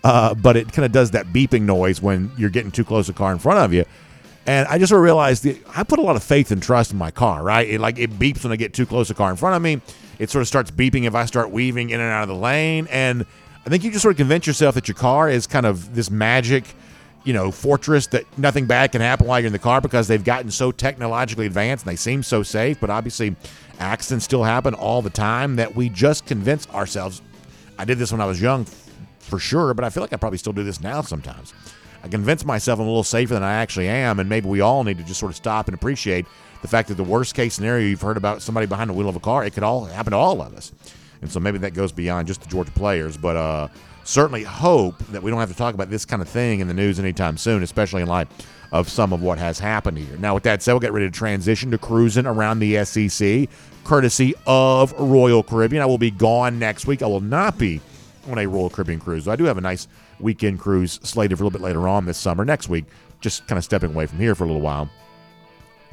[0.04, 3.12] uh, but it kind of does that beeping noise when you're getting too close to
[3.12, 3.84] a car in front of you.
[4.46, 6.92] And I just sort of realized that I put a lot of faith and trust
[6.92, 7.66] in my car, right?
[7.66, 9.62] It like it beeps when I get too close to a car in front of
[9.62, 9.80] me.
[10.18, 12.86] It sort of starts beeping if I start weaving in and out of the lane.
[12.90, 13.24] And
[13.66, 16.10] I think you just sort of convince yourself that your car is kind of this
[16.10, 16.64] magic,
[17.24, 20.22] you know, fortress that nothing bad can happen while you're in the car because they've
[20.22, 22.78] gotten so technologically advanced and they seem so safe.
[22.78, 23.34] But obviously,
[23.78, 27.22] accidents still happen all the time that we just convince ourselves.
[27.78, 28.66] I did this when I was young,
[29.24, 31.52] for sure, but I feel like I probably still do this now sometimes.
[32.02, 34.84] I convince myself I'm a little safer than I actually am, and maybe we all
[34.84, 36.26] need to just sort of stop and appreciate
[36.60, 39.16] the fact that the worst case scenario you've heard about somebody behind the wheel of
[39.16, 40.72] a car, it could all happen to all of us.
[41.22, 43.68] And so maybe that goes beyond just the Georgia players, but uh,
[44.04, 46.74] certainly hope that we don't have to talk about this kind of thing in the
[46.74, 48.28] news anytime soon, especially in light
[48.72, 50.16] of some of what has happened here.
[50.18, 53.48] Now, with that said, we'll get ready to transition to cruising around the SEC,
[53.84, 55.82] courtesy of Royal Caribbean.
[55.82, 57.02] I will be gone next week.
[57.02, 57.80] I will not be
[58.28, 59.28] on a Royal Caribbean cruise.
[59.28, 59.88] I do have a nice
[60.20, 62.84] weekend cruise slated for a little bit later on this summer, next week,
[63.20, 64.88] just kind of stepping away from here for a little while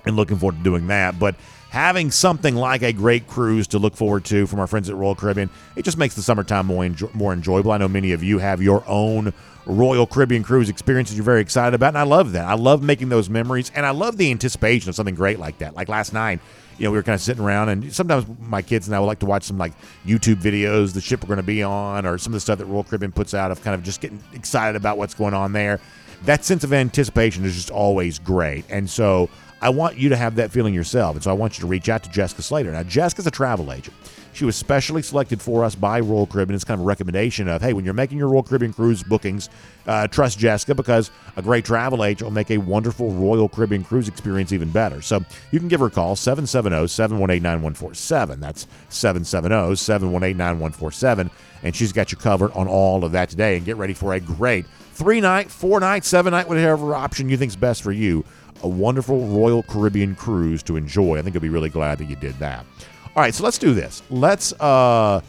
[0.05, 1.19] and looking forward to doing that.
[1.19, 1.35] But
[1.69, 5.15] having something like a great cruise to look forward to from our friends at Royal
[5.15, 7.71] Caribbean, it just makes the summertime more, enjo- more enjoyable.
[7.71, 9.33] I know many of you have your own
[9.65, 12.45] Royal Caribbean cruise experiences you're very excited about, and I love that.
[12.45, 15.75] I love making those memories, and I love the anticipation of something great like that.
[15.75, 16.39] Like last night,
[16.81, 19.05] you know, we were kind of sitting around, and sometimes my kids and I would
[19.05, 19.73] like to watch some like
[20.03, 22.65] YouTube videos, the ship we're going to be on, or some of the stuff that
[22.65, 25.79] Royal Caribbean puts out of kind of just getting excited about what's going on there.
[26.23, 29.29] That sense of anticipation is just always great, and so
[29.61, 31.15] I want you to have that feeling yourself.
[31.15, 32.71] And so I want you to reach out to Jessica Slater.
[32.71, 33.95] Now, Jessica's a travel agent.
[34.33, 36.55] She was specially selected for us by Royal Caribbean.
[36.55, 39.49] It's kind of a recommendation of, hey, when you're making your Royal Caribbean cruise bookings,
[39.87, 44.07] uh, trust Jessica because a great travel agent will make a wonderful Royal Caribbean cruise
[44.07, 45.01] experience even better.
[45.01, 48.39] So you can give her a call, 770 718 9147.
[48.39, 51.29] That's 770 718 9147.
[51.63, 53.57] And she's got you covered on all of that today.
[53.57, 57.37] And get ready for a great three night, four night, seven night, whatever option you
[57.37, 58.23] think's best for you.
[58.63, 61.17] A wonderful Royal Caribbean cruise to enjoy.
[61.17, 62.65] I think you'll be really glad that you did that.
[63.13, 64.03] All right, so let's do this.
[64.09, 65.19] Let's uh,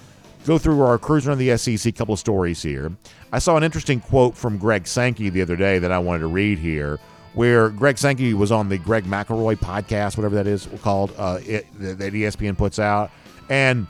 [0.47, 2.93] go through our cruiser on the SEC couple of stories here.
[3.33, 6.28] I saw an interesting quote from Greg Sankey the other day that I wanted to
[6.28, 7.01] read here,
[7.35, 11.66] where Greg Sankey was on the Greg McElroy podcast, whatever that is called, uh, it,
[11.80, 13.11] that ESPN puts out,
[13.49, 13.89] and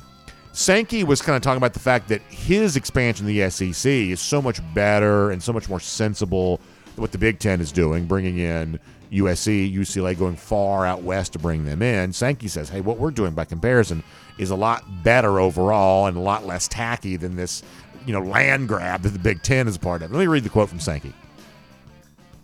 [0.53, 4.21] Sankey was kind of talking about the fact that his expansion of the SEC is
[4.21, 6.61] so much better and so much more sensible
[6.95, 8.81] than what the Big Ten is doing, bringing in
[9.13, 12.13] USC, UCLA going far out west to bring them in.
[12.13, 14.03] Sankey says, hey, what we're doing by comparison
[14.39, 17.63] is a lot better overall and a lot less tacky than this,
[18.07, 20.11] you know, land grab that the Big Ten is a part of.
[20.11, 21.13] Let me read the quote from Sankey,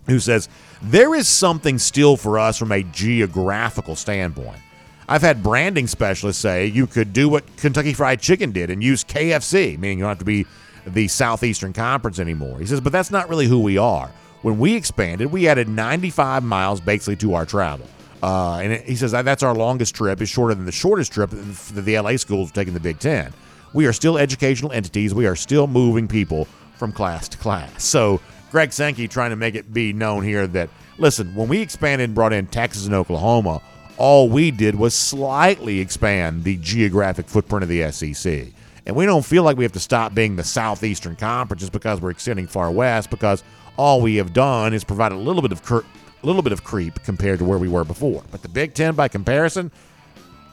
[0.06, 0.48] who says,
[0.82, 4.60] There is something still for us from a geographical standpoint.
[5.08, 9.04] I've had branding specialists say you could do what Kentucky Fried Chicken did and use
[9.04, 10.44] KFC, meaning you don't have to be
[10.86, 12.58] the Southeastern Conference anymore.
[12.58, 14.10] He says, but that's not really who we are
[14.42, 17.86] when we expanded, we added 95 miles basically to our travel.
[18.22, 20.20] Uh, and he says that's our longest trip.
[20.20, 23.32] is shorter than the shortest trip that the LA schools taking the Big Ten.
[23.74, 25.14] We are still educational entities.
[25.14, 27.84] We are still moving people from class to class.
[27.84, 28.20] So
[28.50, 32.14] Greg Sankey trying to make it be known here that listen, when we expanded and
[32.14, 33.60] brought in Texas and Oklahoma,
[33.98, 38.46] all we did was slightly expand the geographic footprint of the SEC.
[38.86, 42.00] And we don't feel like we have to stop being the Southeastern Conference just because
[42.00, 43.44] we're extending far west, because
[43.78, 45.84] all we have done is provide a little bit of cur-
[46.22, 48.22] a little bit of creep compared to where we were before.
[48.30, 49.70] But the Big Ten, by comparison,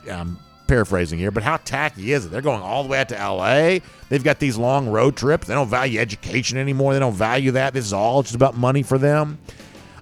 [0.09, 2.29] I'm paraphrasing here, but how tacky is it?
[2.29, 3.79] They're going all the way out to LA.
[4.09, 5.47] They've got these long road trips.
[5.47, 6.93] They don't value education anymore.
[6.93, 7.73] They don't value that.
[7.73, 9.39] This is all just about money for them.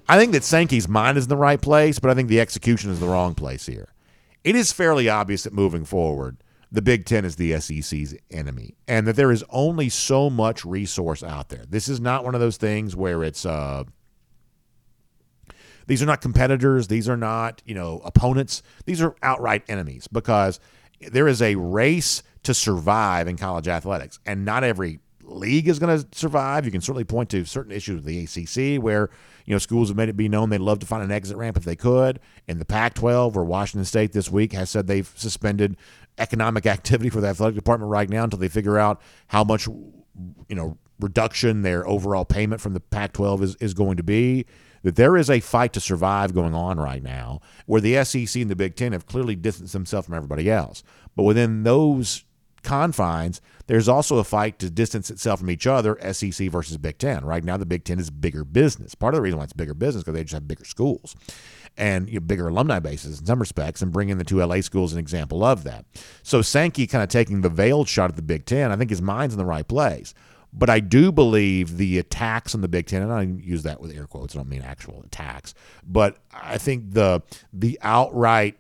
[0.08, 2.92] I think that Sankey's mind is in the right place, but I think the execution
[2.92, 3.88] is the wrong place here.
[4.44, 6.38] It is fairly obvious that moving forward,
[6.74, 11.22] the Big Ten is the SEC's enemy, and that there is only so much resource
[11.22, 11.64] out there.
[11.70, 13.84] This is not one of those things where it's uh,
[15.86, 20.60] these are not competitors, these are not you know opponents, these are outright enemies because
[21.00, 25.98] there is a race to survive in college athletics, and not every league is going
[25.98, 26.66] to survive.
[26.66, 29.10] You can certainly point to certain issues with the ACC where
[29.46, 31.56] you know schools have made it be known they'd love to find an exit ramp
[31.56, 32.20] if they could.
[32.48, 35.78] In the Pac-12, where Washington State this week has said they've suspended
[36.18, 40.56] economic activity for the athletic department right now until they figure out how much you
[40.56, 44.46] know reduction their overall payment from the Pac-12 is, is going to be.
[44.84, 48.52] That there is a fight to survive going on right now, where the SEC and
[48.52, 50.84] the Big Ten have clearly distanced themselves from everybody else.
[51.16, 52.26] But within those
[52.64, 57.24] confines, there's also a fight to distance itself from each other, SEC versus Big Ten.
[57.24, 58.94] Right now, the Big Ten is bigger business.
[58.94, 61.16] Part of the reason why it's bigger business because they just have bigger schools
[61.78, 64.94] and you know, bigger alumni bases in some respects, and bringing the two LA schools
[64.94, 65.86] an example of that.
[66.22, 68.72] So Sankey kind of taking the veiled shot at the Big Ten.
[68.72, 70.14] I think his mind's in the right place.
[70.56, 73.92] But I do believe the attacks on the Big Ten, and I use that with
[73.92, 78.58] air quotes, I don't mean actual attacks, but I think the the outright,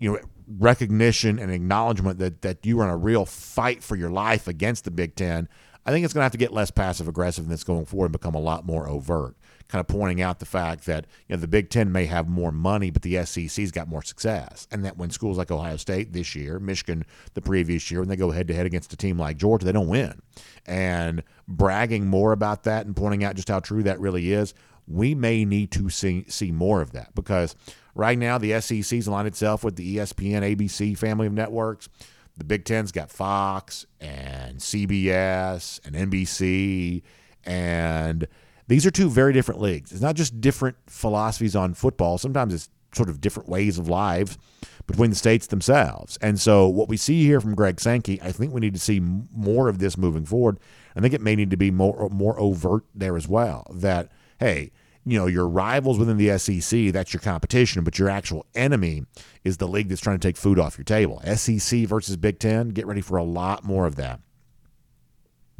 [0.00, 0.18] you know,
[0.58, 4.84] recognition and acknowledgement that that you are in a real fight for your life against
[4.84, 5.48] the Big Ten,
[5.84, 8.34] I think it's going to have to get less passive aggressiveness going forward and become
[8.34, 9.36] a lot more overt
[9.68, 12.52] kind of pointing out the fact that you know the Big Ten may have more
[12.52, 16.34] money, but the SEC's got more success, and that when schools like Ohio State this
[16.34, 17.04] year, Michigan
[17.34, 19.72] the previous year, when they go head to head against a team like Georgia, they
[19.72, 20.20] don't win.
[20.66, 24.54] And bragging more about that and pointing out just how true that really is,
[24.86, 27.56] we may need to see see more of that because
[27.94, 31.88] right now the SEC's aligned itself with the ESPN, ABC family of networks.
[32.36, 37.02] The Big Ten's got Fox and CBS and NBC
[37.44, 38.28] and
[38.68, 39.92] these are two very different leagues.
[39.92, 42.18] It's not just different philosophies on football.
[42.18, 44.38] Sometimes it's sort of different ways of life
[44.86, 46.16] between the states themselves.
[46.20, 49.00] And so what we see here from Greg Sankey, I think we need to see
[49.00, 50.58] more of this moving forward.
[50.94, 53.66] I think it may need to be more more overt there as well.
[53.72, 54.10] That
[54.40, 54.72] hey,
[55.04, 59.04] you know, your rivals within the SEC, that's your competition, but your actual enemy
[59.44, 61.22] is the league that's trying to take food off your table.
[61.36, 64.20] SEC versus Big Ten, get ready for a lot more of that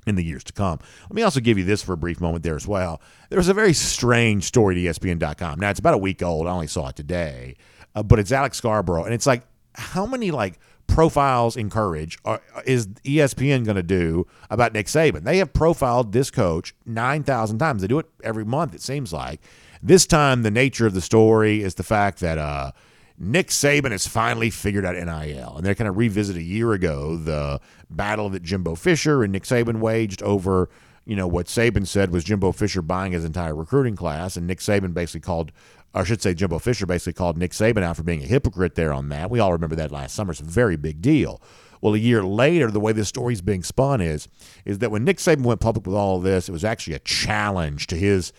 [0.06, 0.78] in the years to come.
[1.02, 3.00] Let me also give you this for a brief moment there as well.
[3.28, 5.58] There was a very strange story to ESPN.com.
[5.58, 6.46] Now, it's about a week old.
[6.46, 7.56] I only saw it today,
[7.94, 9.04] uh, but it's Alex Scarborough.
[9.04, 9.42] And it's like,
[9.74, 15.24] how many like profiles encourage are, is ESPN going to do about Nick Saban?
[15.24, 17.82] They have profiled this coach 9,000 times.
[17.82, 19.40] They do it every month, it seems like.
[19.82, 22.72] This time, the nature of the story is the fact that uh,
[23.18, 25.56] Nick Saban has finally figured out NIL.
[25.56, 29.44] And they're kind of revisit a year ago the battle that Jimbo Fisher and Nick
[29.44, 30.68] Saban waged over,
[31.04, 34.36] you know, what Saban said was Jimbo Fisher buying his entire recruiting class.
[34.36, 35.52] And Nick Saban basically called
[35.96, 38.74] or I should say, Jimbo Fisher basically called Nick Saban out for being a hypocrite
[38.74, 39.30] there on that.
[39.30, 40.32] We all remember that last summer.
[40.32, 41.40] It's a very big deal.
[41.80, 44.28] Well, a year later, the way this story's being spun is
[44.66, 47.00] is that when Nick Saban went public with all of this, it was actually a
[47.00, 48.34] challenge to his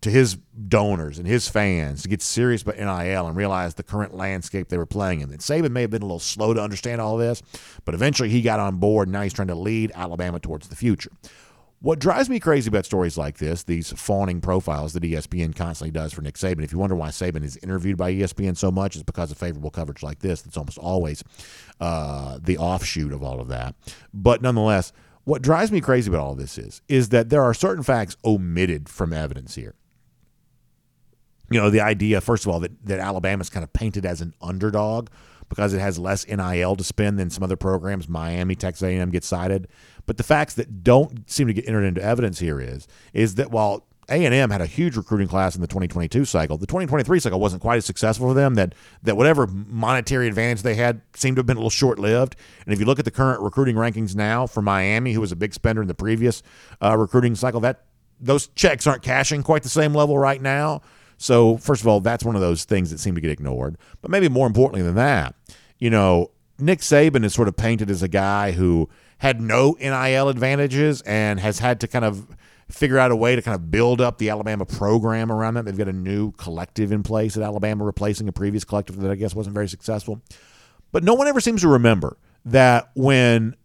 [0.00, 0.36] to his
[0.68, 4.78] donors and his fans to get serious about NIL and realize the current landscape they
[4.78, 5.30] were playing in.
[5.30, 7.42] And Saban may have been a little slow to understand all this,
[7.84, 9.08] but eventually he got on board.
[9.08, 11.10] And now he's trying to lead Alabama towards the future.
[11.80, 16.12] What drives me crazy about stories like this, these fawning profiles that ESPN constantly does
[16.12, 19.04] for Nick Saban, if you wonder why Saban is interviewed by ESPN so much, it's
[19.04, 20.42] because of favorable coverage like this.
[20.42, 21.22] That's almost always
[21.80, 23.76] uh, the offshoot of all of that.
[24.12, 24.92] But nonetheless,
[25.22, 28.88] what drives me crazy about all this is is that there are certain facts omitted
[28.88, 29.74] from evidence here.
[31.50, 34.34] You know, the idea, first of all, that, that Alabama's kind of painted as an
[34.40, 35.08] underdog
[35.48, 38.08] because it has less NIL to spend than some other programs.
[38.08, 39.68] Miami, Texas A&M get cited.
[40.06, 43.50] But the facts that don't seem to get entered into evidence here is is that
[43.50, 46.56] while a&M had a huge recruiting class in the 2022 cycle.
[46.56, 48.54] The 2023 cycle wasn't quite as successful for them.
[48.54, 52.34] That that whatever monetary advantage they had seemed to have been a little short-lived.
[52.64, 55.36] And if you look at the current recruiting rankings now for Miami, who was a
[55.36, 56.42] big spender in the previous
[56.82, 57.84] uh, recruiting cycle, that
[58.18, 60.80] those checks aren't cashing quite the same level right now.
[61.18, 63.76] So first of all, that's one of those things that seem to get ignored.
[64.00, 65.34] But maybe more importantly than that,
[65.78, 68.88] you know, Nick Saban is sort of painted as a guy who
[69.18, 72.26] had no NIL advantages and has had to kind of
[72.68, 75.64] figure out a way to kind of build up the Alabama program around that.
[75.64, 79.14] They've got a new collective in place at Alabama, replacing a previous collective that I
[79.14, 80.20] guess wasn't very successful.
[80.92, 83.56] But no one ever seems to remember that when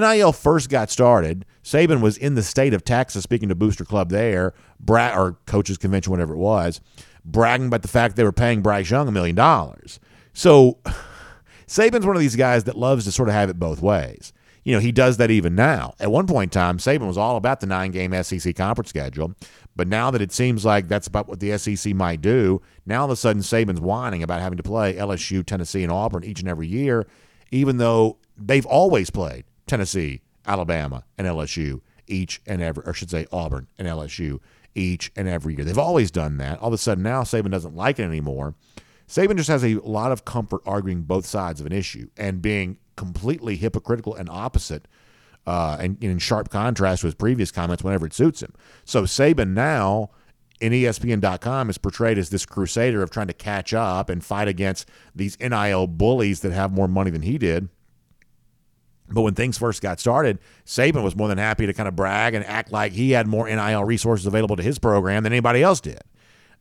[0.00, 4.10] NIL first got started, Saban was in the state of Texas speaking to Booster Club
[4.10, 6.80] there, bra- or coaches convention, whatever it was,
[7.24, 10.00] bragging about the fact they were paying Bryce Young a million dollars.
[10.32, 10.78] So
[11.66, 14.32] Saban's one of these guys that loves to sort of have it both ways
[14.64, 15.94] you know, he does that even now.
[16.00, 19.34] At one point in time, Saban was all about the nine game SEC conference schedule.
[19.76, 23.04] But now that it seems like that's about what the SEC might do, now all
[23.06, 26.48] of a sudden Saban's whining about having to play LSU, Tennessee, and Auburn each and
[26.48, 27.06] every year,
[27.50, 33.10] even though they've always played Tennessee, Alabama, and LSU each and every, or I should
[33.10, 34.38] say Auburn and LSU
[34.76, 35.64] each and every year.
[35.64, 36.60] They've always done that.
[36.60, 38.54] All of a sudden now Saban doesn't like it anymore.
[39.08, 42.78] Saban just has a lot of comfort arguing both sides of an issue and being
[42.94, 44.86] completely hypocritical and opposite
[45.44, 48.52] uh, and in sharp contrast to his previous comments whenever it suits him.
[48.84, 50.10] So Saban now
[50.60, 54.88] in ESPN.com is portrayed as this crusader of trying to catch up and fight against
[55.16, 57.68] these NIL bullies that have more money than he did.
[59.08, 62.34] But when things first got started, Saban was more than happy to kind of brag
[62.34, 65.80] and act like he had more NIL resources available to his program than anybody else
[65.80, 66.02] did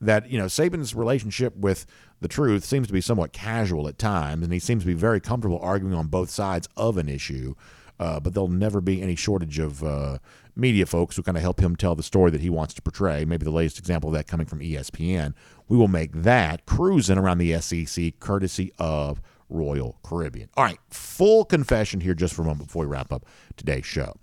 [0.05, 1.85] that you know Saban's relationship with
[2.21, 5.19] the truth seems to be somewhat casual at times, and he seems to be very
[5.19, 7.55] comfortable arguing on both sides of an issue.
[7.99, 10.17] Uh, but there'll never be any shortage of uh,
[10.55, 13.23] media folks who kind of help him tell the story that he wants to portray.
[13.23, 15.33] Maybe the latest example of that coming from ESPN.
[15.67, 19.21] We will make that cruising around the SEC courtesy of
[19.53, 20.49] Royal Caribbean.
[20.57, 23.25] All right, full confession here just for a moment before we wrap up
[23.55, 24.15] today's show.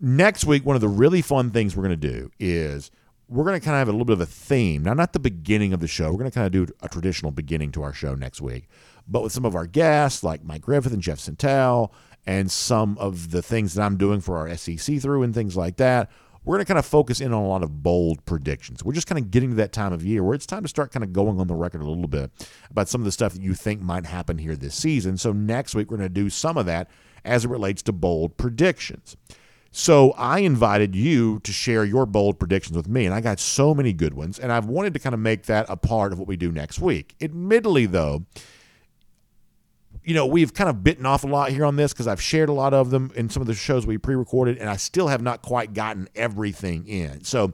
[0.00, 2.90] Next week, one of the really fun things we're going to do is
[3.28, 4.82] we're going to kind of have a little bit of a theme.
[4.82, 6.10] Now, not the beginning of the show.
[6.10, 8.68] We're going to kind of do a traditional beginning to our show next week,
[9.06, 11.92] but with some of our guests like Mike Griffith and Jeff Sentell
[12.26, 15.76] and some of the things that I'm doing for our SEC through and things like
[15.76, 16.10] that.
[16.44, 18.84] We're going to kind of focus in on a lot of bold predictions.
[18.84, 20.90] We're just kind of getting to that time of year where it's time to start
[20.90, 22.32] kind of going on the record a little bit
[22.68, 25.16] about some of the stuff that you think might happen here this season.
[25.16, 26.90] So next week, we're going to do some of that
[27.24, 29.16] as it relates to bold predictions.
[29.70, 33.74] So I invited you to share your bold predictions with me, and I got so
[33.74, 36.28] many good ones, and I've wanted to kind of make that a part of what
[36.28, 37.14] we do next week.
[37.22, 38.26] Admittedly, though,
[40.04, 42.48] you know, we've kind of bitten off a lot here on this because I've shared
[42.48, 45.08] a lot of them in some of the shows we pre recorded, and I still
[45.08, 47.24] have not quite gotten everything in.
[47.24, 47.52] So,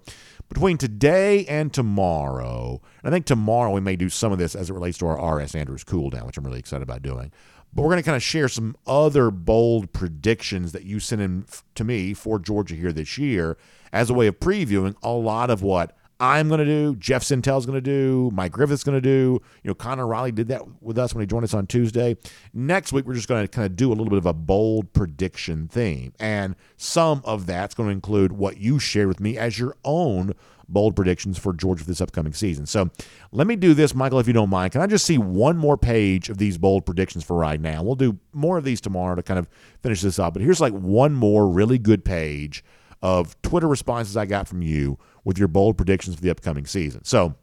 [0.48, 4.72] between today and tomorrow, I think tomorrow we may do some of this as it
[4.72, 7.32] relates to our RS Andrews cool down, which I'm really excited about doing.
[7.74, 11.44] But we're going to kind of share some other bold predictions that you sent in
[11.74, 13.58] to me for Georgia here this year
[13.92, 17.64] as a way of previewing a lot of what I'm going to do, Jeff Sentell's
[17.64, 19.40] going to do, Mike Griffith's going to do.
[19.62, 22.16] You know, Connor Riley did that with us when he joined us on Tuesday.
[22.52, 24.92] Next week, we're just going to kind of do a little bit of a bold
[24.92, 26.12] prediction theme.
[26.18, 30.34] And some of that's going to include what you shared with me as your own
[30.68, 32.66] bold predictions for Georgia for this upcoming season.
[32.66, 32.90] So
[33.32, 34.72] let me do this, Michael, if you don't mind.
[34.72, 37.82] Can I just see one more page of these bold predictions for right now?
[37.82, 39.48] We'll do more of these tomorrow to kind of
[39.82, 40.34] finish this up.
[40.34, 42.62] But here's like one more really good page
[43.02, 47.04] of Twitter responses I got from you with your bold predictions for the upcoming season.
[47.04, 47.34] So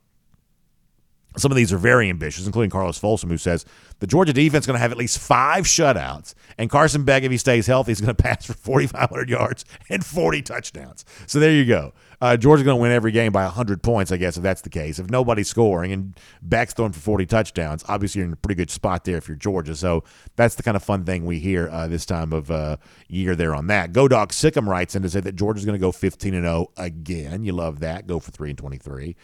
[1.38, 3.66] some of these are very ambitious, including Carlos Folsom, who says
[4.00, 7.32] the Georgia defense is going to have at least five shutouts, and Carson Beck, if
[7.32, 11.06] he stays healthy, is going to pass for 4,500 yards and 40 touchdowns.
[11.28, 11.94] So there you go.
[12.22, 14.70] Uh, Georgia's going to win every game by 100 points, I guess, if that's the
[14.70, 15.00] case.
[15.00, 18.72] If nobody's scoring and Beck's throwing for 40 touchdowns, obviously you're in a pretty good
[18.72, 19.76] spot there if you're Georgia.
[19.76, 20.04] So
[20.36, 23.56] that's the kind of fun thing we hear uh, this time of uh, year there
[23.56, 23.94] on that.
[23.94, 26.72] Go Dog Sickum writes in to say that Georgia's going to go 15 and 0
[26.78, 27.44] again.
[27.44, 28.08] You love that.
[28.08, 29.16] Go for 3 and 23.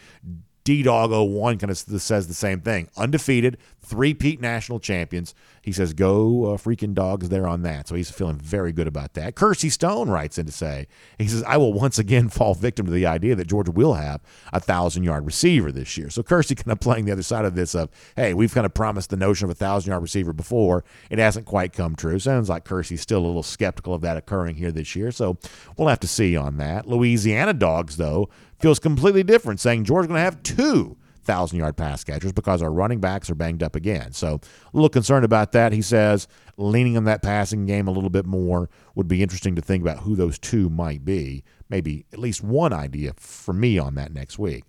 [0.64, 2.88] D Dog 01 kind of says the same thing.
[2.96, 5.34] Undefeated, three peat national champions.
[5.60, 7.88] He says, go uh, freaking dogs there on that.
[7.88, 9.34] So he's feeling very good about that.
[9.34, 10.86] Kersey Stone writes in to say,
[11.18, 14.20] he says, I will once again fall victim to the idea that Georgia will have
[14.52, 16.10] a thousand yard receiver this year.
[16.10, 18.74] So Kersey kind of playing the other side of this of, hey, we've kind of
[18.74, 20.84] promised the notion of a thousand yard receiver before.
[21.10, 22.18] It hasn't quite come true.
[22.18, 25.10] Sounds like Kersey's still a little skeptical of that occurring here this year.
[25.10, 25.38] So
[25.76, 26.88] we'll have to see on that.
[26.88, 28.28] Louisiana Dogs, though,
[28.62, 32.72] feels completely different, saying Georgia's going to have two thousand yard pass catchers because our
[32.72, 34.12] running backs are banged up again.
[34.12, 35.72] So a little concerned about that.
[35.72, 39.62] He says leaning on that passing game a little bit more would be interesting to
[39.62, 41.44] think about who those two might be.
[41.68, 44.64] Maybe at least one idea for me on that next week.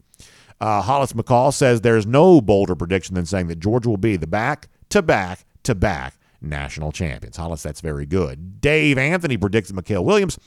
[0.61, 4.27] Uh, Hollis McCall says there's no bolder prediction than saying that Georgia will be the
[4.27, 7.37] back to back to back national champions.
[7.37, 8.61] Hollis, that's very good.
[8.61, 10.37] Dave Anthony predicts that Mykel Williams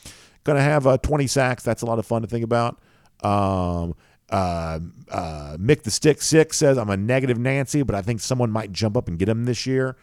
[0.44, 1.62] going to have uh, 20 sacks.
[1.62, 2.80] That's a lot of fun to think about.
[3.22, 3.94] Um,
[4.30, 8.50] uh, uh, Mick the Stick Six says I'm a negative Nancy, but I think someone
[8.50, 9.96] might jump up and get him this year.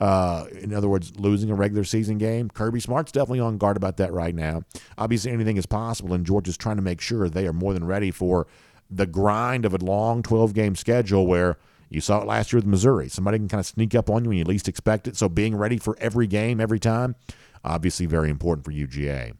[0.00, 2.48] Uh, in other words, losing a regular season game.
[2.48, 4.62] Kirby Smart's definitely on guard about that right now.
[4.96, 8.10] Obviously, anything is possible, and Georgia's trying to make sure they are more than ready
[8.10, 8.46] for
[8.90, 11.58] the grind of a long 12 game schedule where
[11.90, 13.08] you saw it last year with Missouri.
[13.08, 15.16] Somebody can kind of sneak up on you when you least expect it.
[15.16, 17.14] So being ready for every game, every time,
[17.64, 19.34] obviously very important for UGA.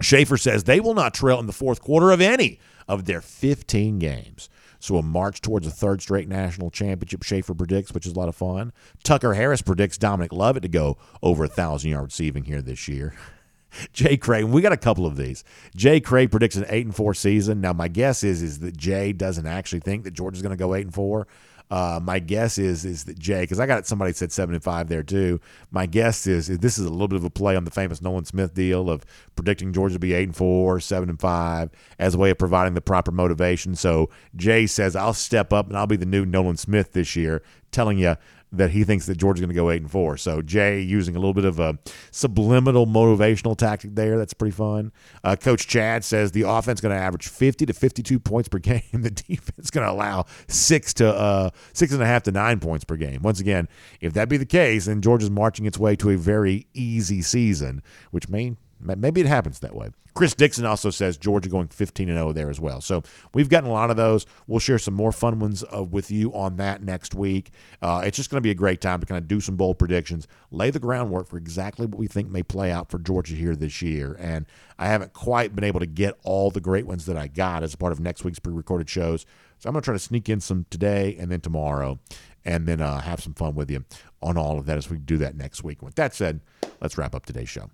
[0.00, 3.98] Schaefer says they will not trail in the fourth quarter of any of their 15
[3.98, 4.48] games.
[4.80, 8.28] So a march towards a third straight national championship, Schaefer predicts, which is a lot
[8.28, 8.72] of fun.
[9.02, 13.14] Tucker Harris predicts Dominic Lovett to go over a thousand yard receiving here this year.
[13.92, 15.44] Jay Cray, we got a couple of these.
[15.76, 17.60] Jay Cray predicts an eight and four season.
[17.60, 20.74] Now my guess is is that Jay doesn't actually think that Georgia's going to go
[20.74, 21.26] eight and four.
[21.70, 24.88] Uh, my guess is is that Jay, because I got somebody said seven and five
[24.88, 25.38] there too.
[25.70, 28.00] My guess is, is this is a little bit of a play on the famous
[28.00, 29.04] Nolan Smith deal of
[29.36, 32.74] predicting Georgia to be eight and four, seven and five, as a way of providing
[32.74, 33.74] the proper motivation.
[33.74, 37.42] So Jay says, "I'll step up and I'll be the new Nolan Smith this year,"
[37.70, 38.16] telling you
[38.52, 40.16] that he thinks that Georgia's going to go eight and four.
[40.16, 41.78] So Jay using a little bit of a
[42.10, 44.18] subliminal motivational tactic there.
[44.18, 44.92] That's pretty fun.
[45.22, 48.82] Uh, Coach Chad says the offense going to average 50 to 52 points per game.
[48.92, 52.84] The defense going to allow six to uh, six and a half to nine points
[52.84, 53.22] per game.
[53.22, 53.68] Once again,
[54.00, 57.82] if that be the case, then Georgia's marching its way to a very easy season,
[58.10, 59.90] which may Maybe it happens that way.
[60.18, 62.80] Chris Dixon also says Georgia going 15 and 0 there as well.
[62.80, 63.04] So
[63.34, 64.26] we've gotten a lot of those.
[64.48, 67.52] We'll share some more fun ones uh, with you on that next week.
[67.80, 69.78] Uh, it's just going to be a great time to kind of do some bold
[69.78, 73.54] predictions, lay the groundwork for exactly what we think may play out for Georgia here
[73.54, 74.16] this year.
[74.18, 77.62] And I haven't quite been able to get all the great ones that I got
[77.62, 79.24] as part of next week's pre-recorded shows.
[79.60, 82.00] So I'm going to try to sneak in some today and then tomorrow,
[82.44, 83.84] and then uh, have some fun with you
[84.20, 85.80] on all of that as we do that next week.
[85.80, 86.40] With that said,
[86.80, 87.70] let's wrap up today's show.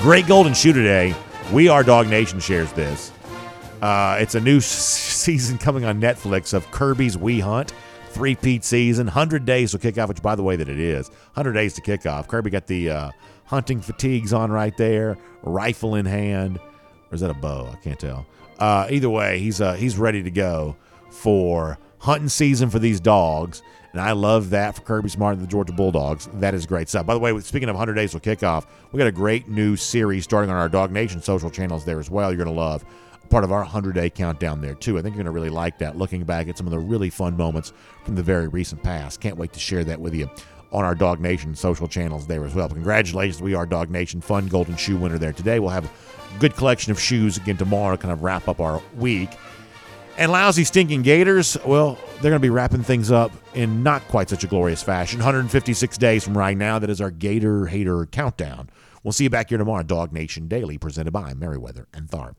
[0.00, 1.12] Great Golden Shoe today.
[1.52, 3.10] We Are DawgNation shares this.
[3.82, 7.72] Uh, it's a new season coming on Netflix of Kirby's We Hunt.
[8.10, 11.08] Three peat season, 100 days to kick off, which, by the way, that it is.
[11.08, 12.28] 100 days to kick off.
[12.28, 13.10] Kirby got the uh,
[13.44, 16.58] hunting fatigues on right there, rifle in hand.
[17.10, 17.68] Or is that a bow?
[17.72, 18.24] I can't tell.
[18.60, 20.76] Uh, either way, he's, uh, he's ready to go
[21.10, 23.62] for hunting season for these dogs.
[23.92, 26.28] And I love that for Kirby Smart and the Georgia Bulldogs.
[26.34, 27.06] That is great stuff.
[27.06, 30.24] By the way, speaking of 100 Days Till Kickoff, we got a great new series
[30.24, 32.30] starting on our DawgNation social channels there as well.
[32.30, 32.84] You're going to love
[33.28, 34.98] part of our 100 day countdown there too.
[34.98, 37.10] I think you're going to really like that, looking back at some of the really
[37.10, 37.72] fun moments
[38.04, 39.20] from the very recent past.
[39.20, 40.30] Can't wait to share that with you
[40.72, 42.68] on our DawgNation social channels there as well.
[42.68, 45.58] Congratulations, we are DawgNation Fun Golden Shoe winner there today.
[45.60, 49.30] We'll have a good collection of shoes again tomorrow, kind of wrap up our week.
[50.18, 54.28] And lousy, stinking Gators, well, they're going to be wrapping things up in not quite
[54.28, 55.20] such a glorious fashion.
[55.20, 58.68] 156 days from right now, that is our Gator Hater countdown.
[59.04, 62.34] We'll see you back here tomorrow, DawgNation Daily, presented by Meriwether and Tharp.